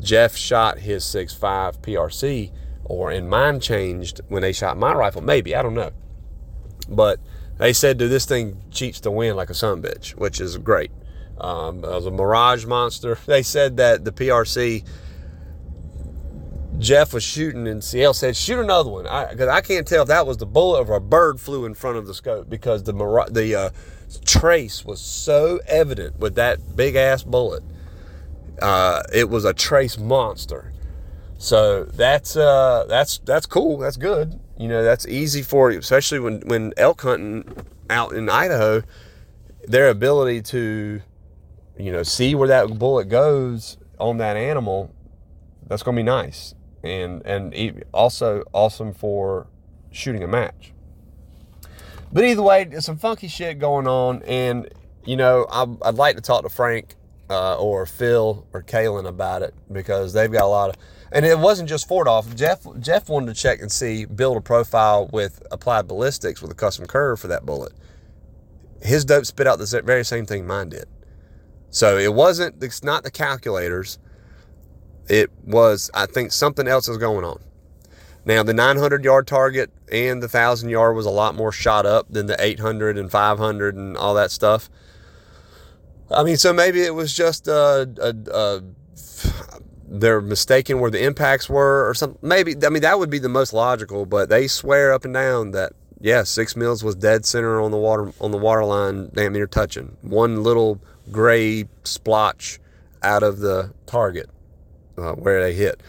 Jeff 0.00 0.34
shot 0.34 0.80
his 0.80 1.04
6.5 1.04 1.80
PRC, 1.80 2.50
or 2.82 3.12
in 3.12 3.28
mine 3.28 3.60
changed 3.60 4.20
when 4.26 4.42
they 4.42 4.52
shot 4.52 4.76
my 4.76 4.92
rifle. 4.92 5.22
Maybe 5.22 5.54
I 5.54 5.62
don't 5.62 5.74
know, 5.74 5.92
but 6.90 7.20
they 7.58 7.72
said 7.72 7.98
that 7.98 8.06
this 8.06 8.26
thing 8.26 8.62
cheats 8.70 9.00
the 9.00 9.10
wind 9.10 9.36
like 9.36 9.50
a 9.50 9.54
sun 9.54 9.82
bitch, 9.82 10.10
which 10.10 10.40
is 10.40 10.56
great. 10.58 10.90
Um, 11.38 11.82
was 11.82 12.06
a 12.06 12.10
Mirage 12.10 12.66
monster. 12.66 13.16
They 13.26 13.42
said 13.42 13.78
that 13.78 14.04
the 14.04 14.12
PRC 14.12 14.84
Jeff 16.80 17.12
was 17.12 17.22
shooting 17.22 17.68
and 17.68 17.84
CL 17.84 18.14
said, 18.14 18.36
shoot 18.36 18.58
another 18.58 18.90
one. 18.90 19.04
Because 19.04 19.48
I, 19.48 19.56
I, 19.56 19.60
can't 19.60 19.86
tell 19.86 20.02
if 20.02 20.08
that 20.08 20.26
was 20.26 20.38
the 20.38 20.46
bullet 20.46 20.88
or 20.88 20.96
a 20.96 21.00
bird 21.00 21.38
flew 21.38 21.66
in 21.66 21.74
front 21.74 21.98
of 21.98 22.06
the 22.06 22.14
scope 22.14 22.48
because 22.48 22.82
the, 22.84 22.92
the 23.30 23.54
uh, 23.54 23.70
trace 24.24 24.84
was 24.84 25.00
so 25.00 25.60
evident 25.66 26.18
with 26.18 26.36
that 26.36 26.76
big 26.76 26.96
ass 26.96 27.22
bullet. 27.22 27.62
Uh, 28.60 29.02
it 29.12 29.28
was 29.28 29.44
a 29.44 29.52
trace 29.52 29.98
monster. 29.98 30.72
So 31.38 31.84
that's 31.84 32.36
uh, 32.36 32.84
that's 32.86 33.18
that's 33.18 33.46
cool. 33.46 33.78
That's 33.78 33.96
good. 33.96 34.38
You 34.60 34.68
know, 34.68 34.84
that's 34.84 35.08
easy 35.08 35.40
for 35.40 35.70
you, 35.70 35.78
especially 35.78 36.18
when 36.18 36.42
when 36.42 36.74
elk 36.76 37.00
hunting 37.00 37.50
out 37.88 38.12
in 38.12 38.28
Idaho. 38.28 38.82
Their 39.66 39.88
ability 39.88 40.42
to, 40.42 41.00
you 41.78 41.92
know, 41.92 42.02
see 42.02 42.34
where 42.34 42.48
that 42.48 42.78
bullet 42.78 43.08
goes 43.08 43.78
on 43.98 44.18
that 44.18 44.36
animal, 44.36 44.94
that's 45.66 45.82
going 45.82 45.96
to 45.96 46.00
be 46.00 46.04
nice, 46.04 46.54
and 46.84 47.24
and 47.24 47.84
also 47.94 48.42
awesome 48.52 48.92
for 48.92 49.46
shooting 49.92 50.22
a 50.22 50.28
match. 50.28 50.74
But 52.12 52.24
either 52.24 52.42
way, 52.42 52.64
there's 52.64 52.84
some 52.84 52.98
funky 52.98 53.28
shit 53.28 53.60
going 53.60 53.86
on, 53.86 54.22
and 54.24 54.68
you 55.06 55.16
know, 55.16 55.46
i 55.50 55.62
would 55.62 55.96
like 55.96 56.16
to 56.16 56.22
talk 56.22 56.42
to 56.42 56.50
Frank 56.50 56.96
uh, 57.30 57.56
or 57.56 57.86
Phil 57.86 58.46
or 58.52 58.62
Kalen 58.62 59.06
about 59.06 59.40
it 59.40 59.54
because 59.72 60.12
they've 60.12 60.30
got 60.30 60.42
a 60.42 60.48
lot 60.48 60.68
of 60.68 60.76
and 61.12 61.26
it 61.26 61.38
wasn't 61.38 61.68
just 61.68 61.88
4DOF. 61.88 62.34
Jeff 62.36 62.66
Jeff 62.78 63.08
wanted 63.08 63.34
to 63.34 63.40
check 63.40 63.60
and 63.60 63.70
see 63.70 64.04
build 64.04 64.36
a 64.36 64.40
profile 64.40 65.08
with 65.12 65.42
applied 65.50 65.88
ballistics 65.88 66.40
with 66.40 66.50
a 66.50 66.54
custom 66.54 66.86
curve 66.86 67.18
for 67.18 67.28
that 67.28 67.44
bullet. 67.44 67.72
His 68.82 69.04
dope 69.04 69.26
spit 69.26 69.46
out 69.46 69.58
the 69.58 69.82
very 69.84 70.04
same 70.04 70.26
thing 70.26 70.46
mine 70.46 70.70
did. 70.70 70.86
So 71.70 71.98
it 71.98 72.14
wasn't. 72.14 72.62
It's 72.62 72.82
not 72.82 73.02
the 73.02 73.10
calculators. 73.10 73.98
It 75.08 75.30
was. 75.44 75.90
I 75.94 76.06
think 76.06 76.32
something 76.32 76.66
else 76.66 76.88
is 76.88 76.96
going 76.96 77.24
on. 77.24 77.40
Now 78.24 78.42
the 78.42 78.54
900 78.54 79.04
yard 79.04 79.26
target 79.26 79.70
and 79.90 80.22
the 80.22 80.28
thousand 80.28 80.68
yard 80.68 80.94
was 80.94 81.06
a 81.06 81.10
lot 81.10 81.34
more 81.34 81.52
shot 81.52 81.86
up 81.86 82.06
than 82.10 82.26
the 82.26 82.36
800 82.42 82.98
and 82.98 83.10
500 83.10 83.76
and 83.76 83.96
all 83.96 84.14
that 84.14 84.30
stuff. 84.30 84.68
I 86.10 86.22
mean, 86.24 86.36
so 86.36 86.52
maybe 86.52 86.82
it 86.82 86.94
was 86.94 87.14
just 87.14 87.46
a, 87.46 87.88
a, 88.00 88.32
a 88.36 88.62
they're 89.90 90.20
mistaken 90.20 90.78
where 90.78 90.90
the 90.90 91.02
impacts 91.02 91.48
were 91.48 91.88
or 91.88 91.94
something. 91.94 92.18
Maybe 92.22 92.54
I 92.64 92.68
mean 92.68 92.82
that 92.82 92.98
would 92.98 93.10
be 93.10 93.18
the 93.18 93.28
most 93.28 93.52
logical, 93.52 94.06
but 94.06 94.28
they 94.28 94.46
swear 94.46 94.92
up 94.92 95.04
and 95.04 95.12
down 95.12 95.50
that 95.50 95.72
yeah, 96.00 96.22
six 96.22 96.56
mils 96.56 96.82
was 96.82 96.94
dead 96.94 97.26
center 97.26 97.60
on 97.60 97.72
the 97.72 97.76
water 97.76 98.12
on 98.20 98.30
the 98.30 98.38
water 98.38 98.64
line, 98.64 99.10
damn 99.12 99.32
near 99.32 99.48
touching 99.48 99.96
one 100.02 100.42
little 100.42 100.80
gray 101.10 101.68
splotch 101.82 102.60
out 103.02 103.22
of 103.24 103.40
the 103.40 103.74
target 103.86 104.30
uh, 104.96 105.12
where 105.12 105.42
they 105.42 105.54
hit. 105.54 105.82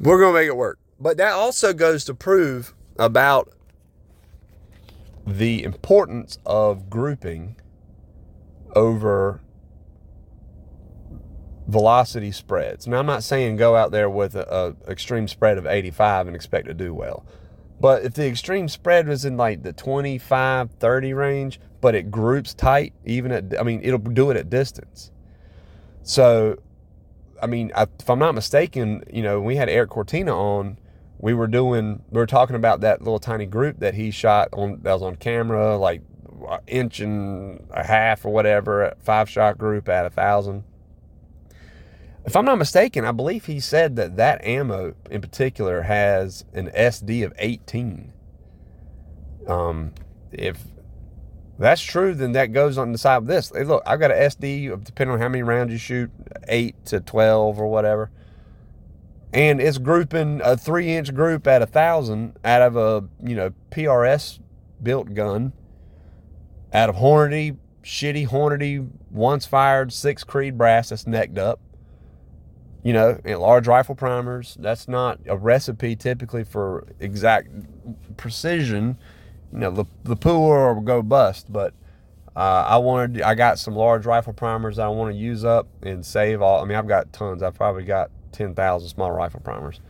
We're 0.00 0.18
gonna 0.18 0.32
make 0.32 0.48
it 0.48 0.56
work, 0.56 0.78
but 0.98 1.18
that 1.18 1.32
also 1.32 1.74
goes 1.74 2.04
to 2.06 2.14
prove 2.14 2.74
about 2.98 3.52
the 5.26 5.62
importance 5.62 6.38
of 6.46 6.88
grouping 6.88 7.56
over 8.74 9.40
velocity 11.66 12.30
spreads. 12.30 12.86
Now, 12.86 12.98
I'm 12.98 13.06
not 13.06 13.22
saying 13.22 13.56
go 13.56 13.76
out 13.76 13.90
there 13.90 14.10
with 14.10 14.34
a, 14.34 14.76
a, 14.86 14.90
extreme 14.90 15.28
spread 15.28 15.58
of 15.58 15.66
85 15.66 16.26
and 16.26 16.36
expect 16.36 16.66
to 16.66 16.74
do 16.74 16.92
well. 16.92 17.24
But 17.80 18.04
if 18.04 18.14
the 18.14 18.26
extreme 18.26 18.68
spread 18.68 19.08
was 19.08 19.24
in 19.24 19.36
like 19.36 19.62
the 19.62 19.72
25, 19.72 20.70
30 20.72 21.12
range, 21.14 21.60
but 21.80 21.94
it 21.94 22.10
groups 22.10 22.54
tight, 22.54 22.92
even 23.04 23.32
at, 23.32 23.58
I 23.58 23.62
mean, 23.62 23.80
it'll 23.82 23.98
do 23.98 24.30
it 24.30 24.36
at 24.36 24.50
distance. 24.50 25.10
So, 26.02 26.58
I 27.42 27.46
mean, 27.46 27.72
I, 27.74 27.86
if 27.98 28.08
I'm 28.08 28.18
not 28.18 28.34
mistaken, 28.34 29.02
you 29.12 29.22
know, 29.22 29.40
we 29.40 29.56
had 29.56 29.68
Eric 29.68 29.90
Cortina 29.90 30.36
on, 30.36 30.78
we 31.18 31.32
were 31.32 31.46
doing, 31.46 32.02
we 32.10 32.18
were 32.18 32.26
talking 32.26 32.56
about 32.56 32.82
that 32.82 33.00
little 33.00 33.18
tiny 33.18 33.46
group 33.46 33.80
that 33.80 33.94
he 33.94 34.10
shot 34.10 34.48
on, 34.52 34.80
that 34.82 34.92
was 34.92 35.02
on 35.02 35.16
camera, 35.16 35.76
like 35.78 36.02
uh, 36.46 36.58
inch 36.66 37.00
and 37.00 37.66
a 37.70 37.84
half 37.84 38.24
or 38.24 38.32
whatever, 38.32 38.94
five 39.00 39.30
shot 39.30 39.56
group 39.56 39.88
at 39.88 40.04
a 40.04 40.10
thousand 40.10 40.64
if 42.24 42.36
I'm 42.36 42.44
not 42.44 42.58
mistaken, 42.58 43.04
I 43.04 43.12
believe 43.12 43.46
he 43.46 43.60
said 43.60 43.96
that 43.96 44.16
that 44.16 44.44
ammo 44.44 44.94
in 45.10 45.20
particular 45.20 45.82
has 45.82 46.44
an 46.54 46.70
SD 46.70 47.24
of 47.24 47.34
18. 47.38 48.12
Um, 49.46 49.92
if 50.32 50.58
that's 51.58 51.82
true, 51.82 52.14
then 52.14 52.32
that 52.32 52.52
goes 52.52 52.78
on 52.78 52.92
the 52.92 52.98
side 52.98 53.18
of 53.18 53.26
this. 53.26 53.52
Hey, 53.54 53.64
look, 53.64 53.82
I've 53.86 54.00
got 54.00 54.10
an 54.10 54.16
SD, 54.16 54.84
depending 54.84 55.14
on 55.14 55.20
how 55.20 55.28
many 55.28 55.42
rounds 55.42 55.70
you 55.70 55.78
shoot, 55.78 56.10
8 56.48 56.86
to 56.86 57.00
12 57.00 57.60
or 57.60 57.66
whatever. 57.66 58.10
And 59.34 59.60
it's 59.60 59.78
grouping 59.78 60.40
a 60.42 60.56
three 60.56 60.94
inch 60.94 61.12
group 61.12 61.46
at 61.46 61.60
a 61.60 61.66
thousand 61.66 62.38
out 62.44 62.62
of 62.62 62.76
a, 62.76 63.04
you 63.22 63.34
know, 63.34 63.50
PRS 63.70 64.38
built 64.82 65.12
gun 65.12 65.52
out 66.72 66.88
of 66.88 66.96
Hornady, 66.96 67.56
shitty 67.82 68.28
Hornady, 68.28 68.88
once 69.10 69.44
fired 69.44 69.92
six 69.92 70.24
Creed 70.24 70.56
brass 70.56 70.88
that's 70.88 71.06
necked 71.06 71.36
up 71.36 71.60
you 72.84 72.92
know, 72.92 73.18
large 73.24 73.66
rifle 73.66 73.94
primers. 73.94 74.56
That's 74.60 74.86
not 74.86 75.18
a 75.26 75.36
recipe 75.36 75.96
typically 75.96 76.44
for 76.44 76.86
exact 77.00 77.48
precision. 78.18 78.98
You 79.52 79.58
know, 79.58 79.70
the 79.70 79.86
the 80.04 80.16
poor 80.16 80.58
or 80.58 80.80
go 80.82 81.02
bust. 81.02 81.50
But 81.50 81.72
uh, 82.36 82.66
I 82.68 82.76
wanted, 82.76 83.22
I 83.22 83.34
got 83.34 83.58
some 83.58 83.74
large 83.74 84.04
rifle 84.04 84.34
primers 84.34 84.78
I 84.78 84.88
want 84.88 85.14
to 85.14 85.18
use 85.18 85.44
up 85.44 85.66
and 85.82 86.04
save 86.04 86.42
all. 86.42 86.62
I 86.62 86.66
mean, 86.66 86.76
I've 86.76 86.86
got 86.86 87.10
tons. 87.12 87.42
I've 87.42 87.54
probably 87.54 87.84
got 87.84 88.10
ten 88.32 88.54
thousand 88.54 88.90
small 88.90 89.10
rifle 89.10 89.40
primers. 89.40 89.80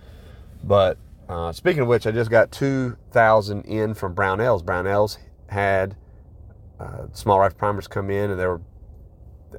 But 0.62 0.96
uh, 1.28 1.50
speaking 1.50 1.82
of 1.82 1.88
which, 1.88 2.06
I 2.06 2.12
just 2.12 2.30
got 2.30 2.52
two 2.52 2.96
thousand 3.10 3.64
in 3.64 3.94
from 3.94 4.14
Brownells. 4.14 4.62
Brownells 4.62 5.18
had 5.48 5.96
uh, 6.78 7.06
small 7.12 7.40
rifle 7.40 7.58
primers 7.58 7.88
come 7.88 8.08
in, 8.08 8.30
and 8.30 8.38
they 8.38 8.46
were 8.46 8.60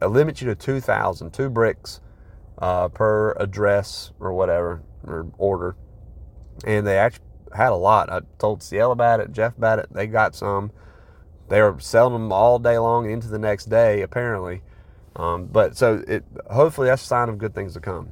a 0.01 0.07
limit 0.07 0.41
you 0.41 0.47
to 0.47 0.55
2,000, 0.55 1.31
two 1.31 1.49
bricks 1.49 2.01
uh, 2.57 2.87
per 2.89 3.31
address 3.33 4.11
or 4.19 4.33
whatever 4.33 4.81
or 5.03 5.27
order. 5.37 5.75
And 6.65 6.85
they 6.85 6.97
actually 6.97 7.25
had 7.55 7.69
a 7.69 7.75
lot. 7.75 8.09
I 8.09 8.21
told 8.37 8.63
CL 8.63 8.91
about 8.91 9.19
it, 9.19 9.31
Jeff 9.31 9.57
about 9.57 9.79
it. 9.79 9.87
They 9.91 10.07
got 10.07 10.35
some. 10.35 10.71
They 11.49 11.61
were 11.61 11.79
selling 11.79 12.13
them 12.13 12.31
all 12.31 12.59
day 12.59 12.77
long 12.77 13.09
into 13.09 13.27
the 13.27 13.39
next 13.39 13.65
day, 13.65 14.01
apparently. 14.01 14.61
Um, 15.15 15.45
but 15.45 15.77
so 15.77 16.03
it 16.07 16.25
hopefully 16.49 16.87
that's 16.87 17.03
a 17.03 17.07
sign 17.07 17.29
of 17.29 17.37
good 17.37 17.53
things 17.53 17.73
to 17.73 17.79
come. 17.79 18.11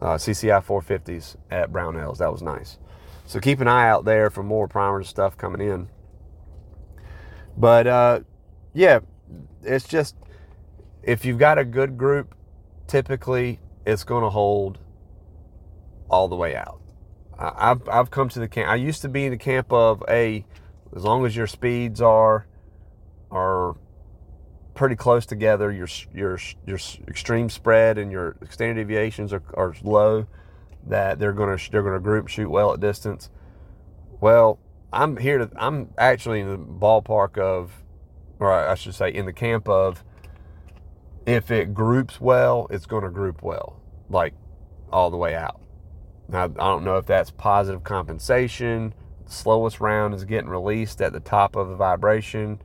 Uh, 0.00 0.14
CCI 0.14 0.64
450s 0.64 1.36
at 1.50 1.72
Brownells. 1.72 2.18
That 2.18 2.32
was 2.32 2.42
nice. 2.42 2.78
So 3.26 3.38
keep 3.40 3.60
an 3.60 3.68
eye 3.68 3.88
out 3.88 4.04
there 4.04 4.30
for 4.30 4.42
more 4.42 4.66
primers 4.66 5.08
stuff 5.08 5.36
coming 5.36 5.60
in. 5.60 5.88
But 7.56 7.86
uh, 7.86 8.20
yeah, 8.72 9.00
it's 9.62 9.86
just 9.86 10.16
if 11.02 11.24
you've 11.24 11.38
got 11.38 11.58
a 11.58 11.64
good 11.64 11.98
group 11.98 12.34
typically 12.90 13.60
it's 13.86 14.02
going 14.02 14.24
to 14.24 14.30
hold 14.30 14.78
all 16.10 16.26
the 16.26 16.36
way 16.36 16.56
out. 16.56 16.80
I've, 17.38 17.88
I've 17.88 18.10
come 18.10 18.28
to 18.30 18.40
the 18.40 18.48
camp. 18.48 18.68
I 18.68 18.74
used 18.74 19.00
to 19.02 19.08
be 19.08 19.24
in 19.24 19.30
the 19.30 19.38
camp 19.38 19.72
of 19.72 20.02
a, 20.08 20.44
as 20.94 21.04
long 21.04 21.24
as 21.24 21.36
your 21.36 21.46
speeds 21.46 22.02
are, 22.02 22.46
are 23.30 23.76
pretty 24.74 24.96
close 24.96 25.24
together, 25.24 25.70
your 25.70 25.88
your 26.12 26.38
your 26.66 26.78
extreme 27.06 27.48
spread 27.48 27.96
and 27.96 28.10
your 28.10 28.36
standard 28.48 28.82
deviations 28.82 29.32
are, 29.32 29.42
are 29.54 29.74
low, 29.82 30.26
that 30.86 31.18
they're 31.18 31.32
gonna 31.32 31.58
they're 31.70 31.82
gonna 31.82 32.00
group 32.00 32.28
shoot 32.28 32.50
well 32.50 32.72
at 32.72 32.80
distance. 32.80 33.30
Well, 34.20 34.58
I'm 34.92 35.16
here 35.16 35.38
to. 35.38 35.50
I'm 35.56 35.90
actually 35.96 36.40
in 36.40 36.48
the 36.48 36.58
ballpark 36.58 37.38
of, 37.38 37.84
or 38.38 38.50
I 38.52 38.74
should 38.74 38.94
say, 38.94 39.10
in 39.10 39.26
the 39.26 39.32
camp 39.32 39.68
of, 39.68 40.04
if 41.30 41.50
it 41.52 41.72
groups 41.74 42.20
well, 42.20 42.66
it's 42.70 42.86
going 42.86 43.04
to 43.04 43.10
group 43.10 43.42
well, 43.42 43.80
like 44.08 44.34
all 44.90 45.10
the 45.10 45.16
way 45.16 45.36
out. 45.36 45.60
Now, 46.28 46.44
I 46.44 46.48
don't 46.48 46.84
know 46.84 46.96
if 46.96 47.06
that's 47.06 47.30
positive 47.30 47.84
compensation. 47.84 48.94
The 49.26 49.32
slowest 49.32 49.80
round 49.80 50.14
is 50.14 50.24
getting 50.24 50.50
released 50.50 51.00
at 51.00 51.12
the 51.12 51.20
top 51.20 51.54
of 51.54 51.68
the 51.68 51.76
vibration, 51.76 52.60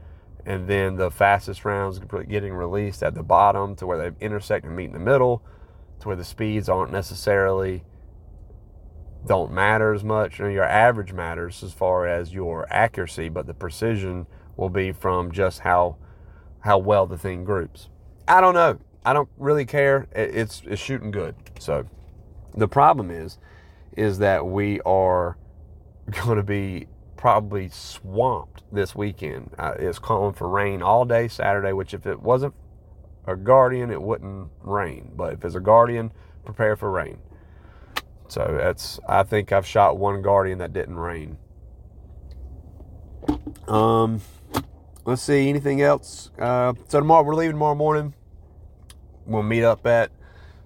and 0.45 0.67
then 0.67 0.95
the 0.95 1.11
fastest 1.11 1.63
rounds 1.63 1.99
getting 2.27 2.53
released 2.53 3.03
at 3.03 3.13
the 3.13 3.23
bottom 3.23 3.75
to 3.75 3.85
where 3.85 3.97
they 3.97 4.25
intersect 4.25 4.65
and 4.65 4.75
meet 4.75 4.85
in 4.85 4.93
the 4.93 4.99
middle, 4.99 5.43
to 5.99 6.07
where 6.07 6.17
the 6.17 6.23
speeds 6.23 6.67
aren't 6.67 6.91
necessarily 6.91 7.83
don't 9.27 9.51
matter 9.51 9.93
as 9.93 10.03
much. 10.03 10.39
You 10.39 10.45
know, 10.45 10.51
your 10.51 10.63
average 10.63 11.13
matters 11.13 11.63
as 11.63 11.73
far 11.73 12.07
as 12.07 12.33
your 12.33 12.67
accuracy, 12.71 13.29
but 13.29 13.47
the 13.47 13.53
precision 13.53 14.27
will 14.55 14.69
be 14.69 14.91
from 14.91 15.31
just 15.31 15.59
how 15.59 15.97
how 16.61 16.79
well 16.79 17.05
the 17.05 17.17
thing 17.17 17.43
groups. 17.43 17.89
I 18.27 18.41
don't 18.41 18.53
know. 18.53 18.79
I 19.05 19.13
don't 19.13 19.29
really 19.37 19.65
care. 19.65 20.07
It's 20.13 20.63
it's 20.65 20.81
shooting 20.81 21.11
good. 21.11 21.35
So 21.59 21.85
the 22.55 22.67
problem 22.67 23.11
is 23.11 23.37
is 23.95 24.17
that 24.19 24.45
we 24.45 24.81
are 24.81 25.37
going 26.25 26.37
to 26.37 26.43
be 26.43 26.87
probably 27.17 27.69
swamped 27.69 28.63
this 28.71 28.95
weekend. 28.95 29.51
It's 29.57 29.99
calling 29.99 30.33
for 30.33 30.49
rain 30.49 30.81
all 30.81 31.05
day 31.05 31.27
Saturday, 31.27 31.71
which 31.73 31.93
if 31.93 32.05
it 32.05 32.21
wasn't 32.21 32.53
a 33.25 33.35
guardian, 33.35 33.89
it 33.89 34.01
wouldn't 34.01 34.49
rain. 34.61 35.11
But 35.15 35.33
if 35.33 35.45
it's 35.45 35.55
a 35.55 35.59
guardian, 35.59 36.11
prepare 36.43 36.75
for 36.75 36.91
rain. 36.91 37.19
So 38.27 38.57
that's 38.59 38.99
I 39.07 39.23
think 39.23 39.51
I've 39.51 39.65
shot 39.67 39.97
one 39.97 40.21
guardian 40.21 40.57
that 40.59 40.73
didn't 40.73 40.97
rain. 40.97 41.37
Um, 43.67 44.21
let's 45.05 45.21
see 45.21 45.49
anything 45.49 45.81
else. 45.81 46.31
Uh, 46.37 46.73
so 46.87 46.99
tomorrow 46.99 47.23
we're 47.23 47.35
leaving 47.35 47.53
tomorrow 47.53 47.75
morning. 47.75 48.13
We'll 49.25 49.43
meet 49.43 49.63
up 49.63 49.85
at 49.87 50.11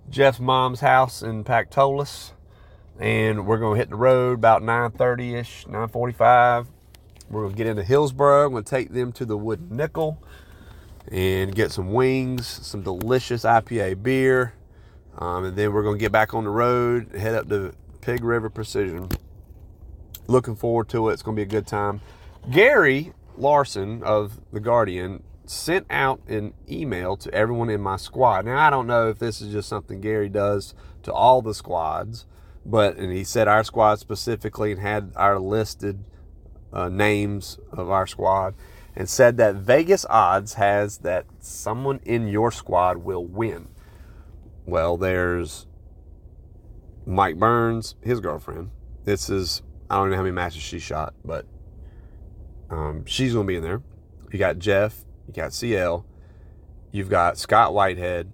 Jeff's 0.10 0.40
mom's 0.40 0.80
house 0.80 1.22
in 1.22 1.44
Pactolus, 1.44 2.32
and 3.00 3.46
we're 3.46 3.60
gonna 3.60 3.78
hit 3.78 3.90
the 3.90 3.96
road 3.96 4.40
about 4.40 4.64
9:30 4.64 5.36
ish, 5.36 5.66
9:45. 5.68 6.68
We're 7.30 7.44
gonna 7.44 7.56
get 7.56 7.68
into 7.68 7.84
Hillsboro. 7.84 8.48
I'm 8.48 8.52
gonna 8.54 8.64
take 8.64 8.92
them 8.92 9.12
to 9.14 9.26
the 9.26 9.38
Wooden 9.38 9.76
Nickel 9.76 10.22
and 11.12 11.54
get 11.54 11.72
some 11.72 11.94
wings, 11.94 12.48
some 12.48 12.82
delicious 12.82 13.46
IPA 13.46 14.02
beer 14.02 14.54
um, 15.20 15.44
and 15.44 15.56
then 15.56 15.74
we're 15.74 15.84
going 15.84 15.98
to 15.98 16.00
get 16.00 16.12
back 16.14 16.34
on 16.34 16.46
the 16.46 16.50
road, 16.50 17.14
head 17.14 17.36
up 17.36 17.50
to 17.50 17.74
Pig 18.02 18.24
River 18.24 18.50
Precision. 18.50 19.10
Looking 20.28 20.56
forward 20.56 20.88
to 20.90 21.10
it. 21.10 21.14
It's 21.14 21.22
going 21.22 21.36
to 21.36 21.40
be 21.40 21.44
a 21.44 21.46
good 21.46 21.68
time. 21.68 22.00
Gary 22.50 23.12
Larson 23.40 24.04
of 24.04 24.40
The 24.52 24.60
Guardian 24.60 25.24
sent 25.46 25.88
out 25.90 26.22
an 26.28 26.54
email 26.70 27.18
to 27.18 27.34
everyone 27.34 27.70
in 27.70 27.82
my 27.82 27.98
squad. 27.98 28.46
Now, 28.46 28.58
I 28.58 28.70
don't 28.70 28.88
know 28.88 29.10
if 29.10 29.20
this 29.20 29.42
is 29.42 29.52
just 29.52 29.68
something 29.68 30.00
Gary 30.00 30.30
does 30.30 30.76
to 31.04 31.14
all 31.14 31.42
the 31.42 31.56
squads, 31.56 32.26
but, 32.66 32.98
and 32.98 33.12
he 33.12 33.24
said 33.24 33.48
our 33.48 33.64
squad 33.64 34.00
specifically 34.00 34.72
and 34.72 34.82
had 34.82 35.12
our 35.16 35.40
listed 35.40 36.04
uh, 36.72 36.90
names 36.90 37.58
of 37.72 37.90
our 37.90 38.06
squad 38.06 38.54
and 38.96 39.10
said 39.10 39.38
that 39.38 39.56
Vegas 39.56 40.06
odds 40.10 40.56
has 40.56 41.00
that 41.00 41.26
someone 41.40 42.00
in 42.04 42.28
your 42.28 42.52
squad 42.52 42.98
will 42.98 43.26
win. 43.26 43.70
Well, 44.66 44.98
there's 44.98 45.66
Mike 47.06 47.38
Burns, 47.38 47.96
his 48.02 48.20
girlfriend. 48.20 48.70
This 49.06 49.30
is 49.30 49.64
I 49.90 49.96
don't 49.96 50.12
know 50.12 50.18
how 50.18 50.22
many 50.22 50.34
matches 50.34 50.62
she 50.62 50.78
shot, 50.78 51.16
but 51.26 51.46
um, 52.70 53.06
she's 53.06 53.34
gonna 53.34 53.46
be 53.46 53.56
in 53.56 53.64
there. 53.64 53.82
You 54.32 54.40
got 54.40 54.60
Jeff, 54.60 55.04
you 55.28 55.34
got 55.34 55.54
CL, 55.54 56.06
you've 56.92 57.10
got 57.10 57.38
Scott 57.38 57.74
Whitehead, 57.74 58.32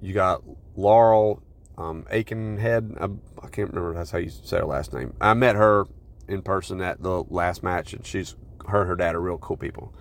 you 0.00 0.14
got 0.14 0.42
Laurel 0.76 1.42
um, 1.76 2.04
Aikenhead. 2.12 3.00
I, 3.00 3.44
I 3.44 3.48
can't 3.48 3.68
remember 3.68 3.94
that's 3.94 4.10
how 4.10 4.18
you 4.18 4.30
say 4.30 4.58
her 4.58 4.64
last 4.64 4.92
name. 4.92 5.14
I 5.20 5.34
met 5.34 5.56
her 5.56 5.86
in 6.28 6.42
person 6.42 6.80
at 6.80 7.02
the 7.02 7.24
last 7.24 7.62
match, 7.62 7.92
and 7.92 8.06
she's 8.06 8.36
her 8.66 8.80
and 8.80 8.88
her 8.88 8.96
dad 8.96 9.14
are 9.14 9.20
real 9.20 9.38
cool 9.38 9.56
people. 9.56 9.92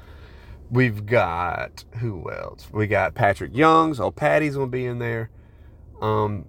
We've 0.70 1.06
got 1.06 1.84
who 2.00 2.32
else? 2.32 2.68
We 2.72 2.88
got 2.88 3.14
Patrick 3.14 3.56
Youngs. 3.56 4.00
Oh, 4.00 4.12
Patty's 4.12 4.56
gonna 4.56 4.68
be 4.68 4.86
in 4.86 5.00
there. 5.00 5.30
Um, 6.02 6.46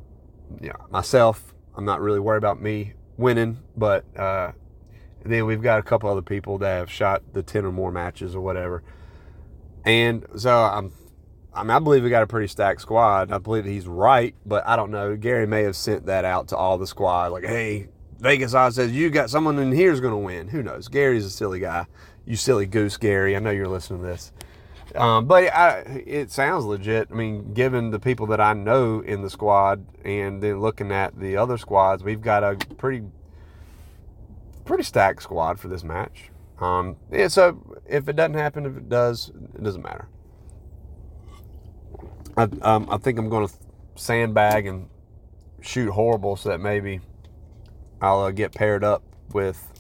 yeah, 0.61 0.73
myself, 0.91 1.55
I'm 1.77 1.85
not 1.85 2.01
really 2.01 2.21
worried 2.21 2.39
about 2.39 2.61
me 2.61 2.95
winning, 3.17 3.59
but 3.77 4.05
uh, 4.19 4.53
then 5.25 5.47
we've 5.47 5.63
got 5.63 5.79
a 5.79 5.83
couple 5.83 6.11
other 6.11 6.23
people 6.23 6.59
that 6.59 6.79
have 6.79 6.91
shot 6.91 7.23
the 7.33 7.43
10 7.43 7.65
or 7.65 7.73
more 7.73 7.91
matches 7.91 8.35
or 8.35 8.41
whatever. 8.41 8.83
And 9.85 10.25
so 10.37 10.51
I'm, 10.51 10.93
I 11.53 11.63
mean, 11.63 11.71
I 11.71 11.79
believe 11.79 12.03
we 12.03 12.11
got 12.11 12.23
a 12.23 12.27
pretty 12.27 12.49
stacked 12.49 12.81
squad. 12.81 13.31
I 13.31 13.39
believe 13.39 13.65
he's 13.65 13.87
right, 13.87 14.35
but 14.45 14.67
I 14.67 14.77
don't 14.77 14.91
know. 14.91 15.17
Gary 15.17 15.47
may 15.47 15.63
have 15.63 15.77
sent 15.77 16.07
that 16.07 16.25
out 16.25 16.49
to 16.49 16.57
all 16.57 16.79
the 16.79 16.87
squad, 16.87 17.33
like, 17.33 17.45
hey, 17.45 17.89
Vegas 18.19 18.55
odds 18.55 18.77
says 18.77 18.93
you 18.93 19.11
got 19.11 19.31
someone 19.31 19.59
in 19.59 19.73
here 19.73 19.93
is 19.93 20.01
going 20.01 20.13
to 20.13 20.19
win. 20.19 20.49
Who 20.49 20.63
knows? 20.63 20.89
Gary's 20.89 21.25
a 21.25 21.31
silly 21.31 21.61
guy. 21.61 21.87
You 22.25 22.37
silly 22.37 22.67
goose, 22.67 22.97
Gary. 22.97 23.37
I 23.37 23.39
know 23.39 23.51
you're 23.51 23.69
listening 23.69 24.01
to 24.01 24.07
this. 24.07 24.33
Um, 24.95 25.27
but 25.27 25.53
I, 25.53 26.03
it 26.07 26.31
sounds 26.31 26.65
legit. 26.65 27.09
I 27.11 27.15
mean, 27.15 27.53
given 27.53 27.91
the 27.91 27.99
people 27.99 28.27
that 28.29 28.41
I 28.41 28.53
know 28.53 29.01
in 29.01 29.23
the 29.23 29.31
squad, 29.31 29.85
and 30.05 30.43
then 30.43 30.61
looking 30.61 30.93
at 30.93 31.19
the 31.19 31.37
other 31.37 31.59
squads, 31.59 32.05
we've 32.05 32.23
got 32.23 32.45
a 32.45 32.57
pretty, 32.77 33.05
pretty 34.64 34.83
stacked 34.83 35.22
squad 35.22 35.59
for 35.61 35.68
this 35.68 35.85
match. 35.85 36.31
Um, 36.61 36.96
yeah, 37.11 37.29
so 37.29 37.79
if 37.87 38.09
it 38.09 38.16
doesn't 38.16 38.35
happen, 38.35 38.66
if 38.66 38.77
it 38.77 38.88
does, 38.88 39.31
it 39.55 39.62
doesn't 39.62 39.83
matter. 39.83 40.09
I, 42.37 42.48
um, 42.62 42.88
I 42.90 42.96
think 42.96 43.18
I'm 43.18 43.29
going 43.29 43.46
to 43.46 43.55
sandbag 43.96 44.66
and 44.66 44.88
shoot 45.61 45.90
horrible 45.90 46.37
so 46.37 46.48
that 46.50 46.61
maybe 46.61 47.00
I'll 48.00 48.22
uh, 48.22 48.31
get 48.31 48.53
paired 48.53 48.85
up 48.85 49.03
with 49.33 49.72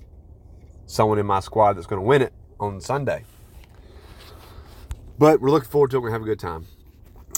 someone 0.86 1.18
in 1.18 1.26
my 1.26 1.40
squad 1.40 1.74
that's 1.74 1.86
going 1.86 2.00
to 2.00 2.06
win 2.06 2.22
it 2.22 2.32
on 2.60 2.80
Sunday. 2.80 3.24
But 5.18 5.40
we're 5.40 5.50
looking 5.50 5.68
forward 5.68 5.90
to 5.92 5.96
it. 5.96 6.00
We're 6.00 6.10
going 6.10 6.22
to 6.22 6.26
have 6.26 6.28
a 6.28 6.30
good 6.30 6.40
time. 6.40 6.66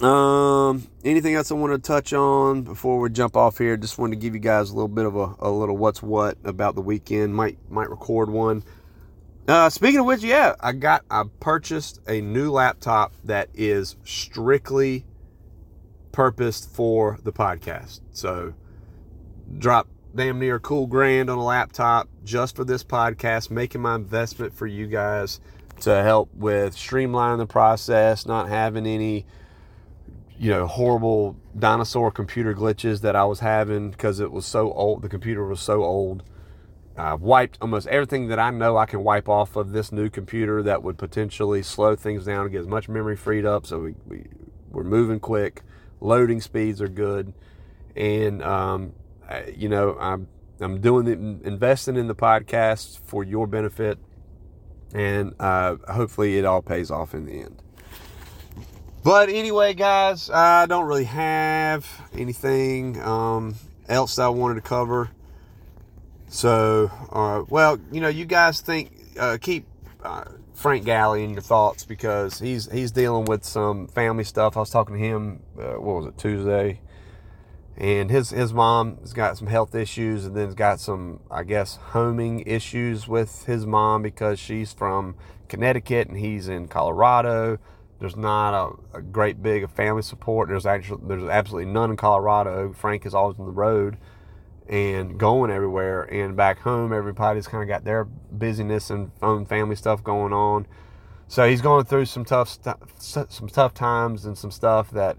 Um, 0.03 0.87
anything 1.05 1.35
else 1.35 1.51
I 1.51 1.55
want 1.55 1.73
to 1.73 1.79
touch 1.79 2.13
on 2.13 2.63
before 2.63 3.01
we 3.01 3.09
jump 3.11 3.37
off 3.37 3.59
here? 3.59 3.77
Just 3.77 3.99
wanted 3.99 4.17
to 4.17 4.21
give 4.21 4.35
you 4.35 4.41
guys 4.41 4.71
a 4.71 4.75
little 4.75 4.89
bit 4.89 5.07
of 5.07 5.17
a, 5.17 5.35
a 5.39 5.51
little 5.51 5.77
what's 5.77 6.03
what 6.03 6.37
about 6.45 6.75
the 6.75 6.83
weekend. 6.83 7.35
Might 7.35 7.59
might 7.71 7.89
record 7.89 8.29
one. 8.29 8.63
Uh, 9.49 9.71
speaking 9.71 10.01
of 10.01 10.07
which, 10.07 10.23
yeah, 10.23 10.55
I 10.61 10.73
got 10.73 11.05
I 11.11 11.25
purchased 11.41 12.01
a 12.09 12.21
new 12.21 12.51
laptop 12.51 13.15
that 13.25 13.49
is 13.55 13.97
strictly 14.05 15.07
purposed 16.13 16.71
for 16.71 17.19
the 17.23 17.33
podcast. 17.33 18.01
So 18.13 18.55
drop 19.59 19.89
damn 20.15 20.39
near 20.39 20.59
cool 20.59 20.87
grand 20.87 21.31
on 21.31 21.39
a 21.39 21.45
laptop 21.45 22.09
just 22.25 22.57
for 22.57 22.65
this 22.65 22.83
podcast, 22.83 23.51
making 23.51 23.83
my 23.83 23.95
investment 23.95 24.53
for 24.55 24.67
you 24.67 24.87
guys 24.87 25.41
to 25.81 26.03
help 26.03 26.35
with 26.35 26.75
streamlining 26.75 27.39
the 27.39 27.47
process, 27.47 28.27
not 28.27 28.49
having 28.49 28.87
any, 28.87 29.27
you 30.39 30.51
know, 30.51 30.67
horrible 30.67 31.37
dinosaur 31.59 32.11
computer 32.11 32.55
glitches 32.55 33.01
that 33.01 33.17
I 33.17 33.25
was 33.25 33.41
having 33.41 33.91
because 33.91 34.21
it 34.21 34.31
was 34.31 34.45
so 34.45 34.73
old. 34.73 35.03
The 35.03 35.09
computer 35.09 35.47
was 35.47 35.61
so 35.61 35.83
old. 35.83 36.23
I've 36.99 37.21
wiped 37.21 37.59
almost 37.61 37.87
everything 37.89 38.29
that 38.29 38.39
I 38.39 38.51
know 38.51 38.77
I 38.77 38.87
can 38.87 39.05
wipe 39.05 39.29
off 39.29 39.57
of 39.57 39.73
this 39.73 39.93
new 39.93 40.09
computer 40.09 40.63
that 40.63 40.83
would 40.83 40.97
potentially 40.97 41.63
slow 41.63 41.95
things 41.95 42.25
down 42.25 42.43
and 42.43 42.53
get 42.53 42.61
as 42.61 42.67
much 42.67 42.89
memory 42.89 43.17
freed 43.17 43.45
up. 43.45 43.67
So 43.67 43.81
we, 43.81 43.95
we, 44.07 44.25
we're 44.71 44.85
moving 44.85 45.21
quick. 45.21 45.63
Loading 46.01 46.41
speeds 46.41 46.81
are 46.81 46.89
good. 46.89 47.35
And, 47.95 48.43
um, 48.43 48.95
you 49.55 49.69
know, 49.69 49.97
I'm, 49.99 50.29
I'm 50.61 50.81
doing 50.81 51.05
the, 51.05 51.13
investing 51.47 51.97
in 51.97 52.07
the 52.07 52.15
podcast 52.15 53.01
for 53.01 53.25
your 53.25 53.47
benefit 53.47 53.99
and 54.95 55.35
uh, 55.41 55.77
hopefully 55.89 56.39
it 56.39 56.45
all 56.45 56.63
pays 56.63 56.91
off 56.91 57.15
in 57.15 57.27
the 57.27 57.41
end. 57.41 57.63
But 59.07 59.29
anyway, 59.29 59.73
guys, 59.75 60.31
I 60.31 60.67
don't 60.67 60.85
really 60.85 61.05
have 61.05 61.87
anything 62.13 63.01
um, 63.01 63.55
else 63.89 64.19
I 64.19 64.31
wanted 64.31 64.57
to 64.57 64.63
cover. 64.63 65.11
So, 66.27 66.91
uh, 67.13 67.45
well, 67.49 67.79
you 67.93 68.01
know, 68.01 68.09
you 68.09 68.25
guys 68.25 68.61
think 68.61 68.91
uh, 69.17 69.39
keep 69.41 69.65
uh, 70.03 70.25
Frank 70.55 70.85
Galli 70.85 71.23
in 71.23 71.31
your 71.31 71.41
thoughts 71.41 71.85
because 71.85 72.41
he's 72.41 72.69
he's 72.73 72.91
dealing 72.91 73.27
with 73.27 73.45
some 73.45 73.87
family 73.87 74.25
stuff. 74.25 74.57
I 74.57 74.61
was 74.61 74.71
talking 74.71 74.97
to 74.97 75.01
him. 75.01 75.41
Uh, 75.57 75.75
what 75.75 76.03
was 76.03 76.07
it 76.07 76.19
Tuesday? 76.19 76.81
and 77.77 78.11
his 78.11 78.31
his 78.31 78.53
mom 78.53 78.97
has 79.03 79.13
got 79.13 79.37
some 79.37 79.47
health 79.47 79.75
issues 79.75 80.25
and 80.25 80.35
then's 80.35 80.55
got 80.55 80.81
some 80.81 81.21
I 81.31 81.45
guess 81.45 81.77
homing 81.77 82.41
issues 82.41 83.07
with 83.07 83.45
his 83.45 83.67
mom 83.67 84.03
because 84.03 84.41
she's 84.41 84.73
from 84.73 85.15
Connecticut 85.49 86.09
and 86.09 86.17
he's 86.17 86.49
in 86.49 86.67
Colorado. 86.67 87.59
There's 87.99 88.17
not 88.17 88.55
a, 88.55 88.99
a 88.99 89.03
great 89.03 89.43
big 89.43 89.65
of 89.65 89.71
family 89.71 90.03
support. 90.03 90.49
There's 90.49 90.67
actually 90.67 91.03
there's 91.07 91.25
absolutely 91.25 91.73
none 91.73 91.91
in 91.91 91.97
Colorado. 91.97 92.73
Frank 92.73 93.07
is 93.07 93.15
always 93.15 93.39
on 93.39 93.47
the 93.47 93.53
road 93.53 93.97
and 94.69 95.19
going 95.19 95.51
everywhere. 95.51 96.03
And 96.03 96.37
back 96.37 96.59
home, 96.61 96.93
everybody's 96.93 97.47
kind 97.47 97.63
of 97.63 97.69
got 97.69 97.85
their 97.85 98.05
busyness 98.05 98.91
and 98.91 99.11
own 99.23 99.47
family 99.47 99.77
stuff 99.77 100.05
going 100.05 100.33
on. 100.33 100.67
So 101.29 101.49
he's 101.49 101.61
going 101.61 101.85
through 101.87 102.05
some 102.07 102.25
tough 102.25 102.59
st- 102.99 103.33
some 103.33 103.49
tough 103.49 103.75
times 103.75 104.27
and 104.27 104.37
some 104.37 104.51
stuff 104.51 104.91
that 104.91 105.17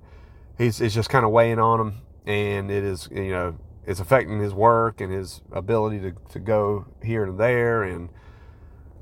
he's 0.57 0.79
just 0.79 1.09
kind 1.09 1.25
of 1.25 1.31
weighing 1.31 1.59
on 1.59 1.79
him 1.79 2.01
and 2.25 2.69
it 2.69 2.83
is 2.83 3.07
you 3.11 3.31
know 3.31 3.55
it's 3.85 3.99
affecting 3.99 4.39
his 4.39 4.53
work 4.53 4.99
and 4.99 5.13
his 5.13 5.41
ability 5.51 5.99
to, 5.99 6.11
to 6.29 6.39
go 6.39 6.85
here 7.01 7.23
and 7.23 7.39
there 7.39 7.83
and 7.83 8.09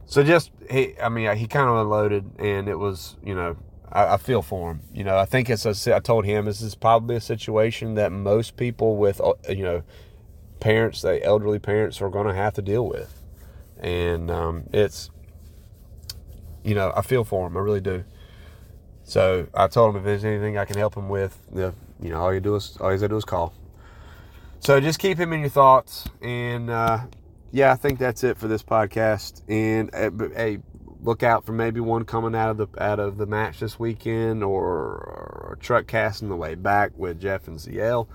so 0.05 0.23
just 0.23 0.51
he 0.69 0.95
i 1.01 1.09
mean 1.09 1.35
he 1.35 1.47
kind 1.47 1.69
of 1.69 1.77
unloaded 1.77 2.29
and 2.39 2.67
it 2.67 2.77
was 2.77 3.15
you 3.23 3.35
know 3.35 3.55
I, 3.91 4.13
I, 4.13 4.17
feel 4.17 4.41
for 4.41 4.71
him 4.71 4.81
you 4.93 5.03
know 5.03 5.17
i 5.17 5.25
think 5.25 5.49
it's 5.49 5.65
a, 5.65 5.95
i 5.95 5.99
told 5.99 6.25
him 6.25 6.45
this 6.45 6.61
is 6.61 6.75
probably 6.75 7.15
a 7.15 7.21
situation 7.21 7.95
that 7.95 8.11
most 8.11 8.57
people 8.57 8.97
with 8.97 9.21
uh, 9.21 9.33
you 9.49 9.63
know 9.63 9.83
parents 10.59 11.01
the 11.01 11.23
elderly 11.23 11.59
parents 11.59 12.01
are 12.01 12.09
going 12.09 12.27
to 12.27 12.33
have 12.33 12.53
to 12.53 12.61
deal 12.61 12.87
with 12.87 13.21
and 13.79 14.31
um, 14.31 14.63
it's 14.73 15.09
you 16.63 16.75
know 16.75 16.91
i 16.95 17.01
feel 17.01 17.23
for 17.23 17.47
him 17.47 17.57
i 17.57 17.59
really 17.59 17.81
do 17.81 18.03
so 19.03 19.47
i 19.53 19.67
told 19.67 19.91
him 19.91 19.99
if 19.99 20.05
there's 20.05 20.25
anything 20.25 20.57
i 20.57 20.65
can 20.65 20.77
help 20.77 20.95
him 20.95 21.09
with 21.09 21.39
you 21.53 21.61
know, 21.61 21.73
you 22.01 22.09
know, 22.09 22.19
all 22.21 22.33
you 22.33 22.39
do 22.39 22.55
is 22.55 22.77
all 22.79 22.93
you 22.93 23.07
do 23.07 23.17
is 23.17 23.25
call. 23.25 23.53
So 24.59 24.79
just 24.79 24.99
keep 24.99 25.17
him 25.17 25.33
in 25.33 25.41
your 25.41 25.49
thoughts, 25.49 26.07
and 26.21 26.69
uh, 26.69 26.99
yeah, 27.51 27.71
I 27.71 27.75
think 27.75 27.99
that's 27.99 28.23
it 28.23 28.37
for 28.37 28.47
this 28.47 28.63
podcast. 28.63 29.41
And 29.47 29.93
uh, 29.93 30.29
hey, 30.35 30.59
look 31.01 31.23
out 31.23 31.45
for 31.45 31.51
maybe 31.51 31.79
one 31.79 32.05
coming 32.05 32.35
out 32.35 32.49
of 32.49 32.57
the 32.57 32.83
out 32.83 32.99
of 32.99 33.17
the 33.17 33.25
match 33.25 33.59
this 33.59 33.79
weekend, 33.79 34.43
or, 34.43 34.63
or 34.63 35.57
truck 35.59 35.87
casting 35.87 36.29
the 36.29 36.35
way 36.35 36.55
back 36.55 36.91
with 36.97 37.19
Jeff 37.19 37.47
and 37.47 37.59
CL. 37.59 38.09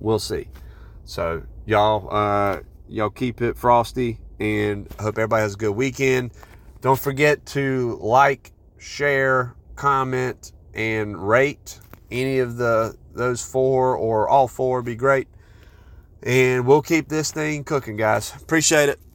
We'll 0.00 0.18
see. 0.18 0.48
So 1.04 1.42
y'all, 1.64 2.08
uh, 2.14 2.60
y'all 2.88 3.10
keep 3.10 3.42
it 3.42 3.56
frosty, 3.56 4.18
and 4.40 4.88
hope 4.98 5.18
everybody 5.18 5.42
has 5.42 5.54
a 5.54 5.58
good 5.58 5.72
weekend. 5.72 6.32
Don't 6.80 6.98
forget 6.98 7.44
to 7.46 7.98
like, 8.00 8.52
share, 8.78 9.54
comment, 9.74 10.52
and 10.74 11.26
rate 11.26 11.80
any 12.10 12.38
of 12.38 12.56
the 12.56 12.96
those 13.14 13.42
four 13.42 13.96
or 13.96 14.28
all 14.28 14.48
four 14.48 14.82
be 14.82 14.94
great. 14.94 15.28
And 16.26 16.66
we'll 16.66 16.82
keep 16.82 17.08
this 17.08 17.30
thing 17.30 17.62
cooking, 17.62 17.96
guys. 17.96 18.34
Appreciate 18.34 18.88
it. 18.88 19.05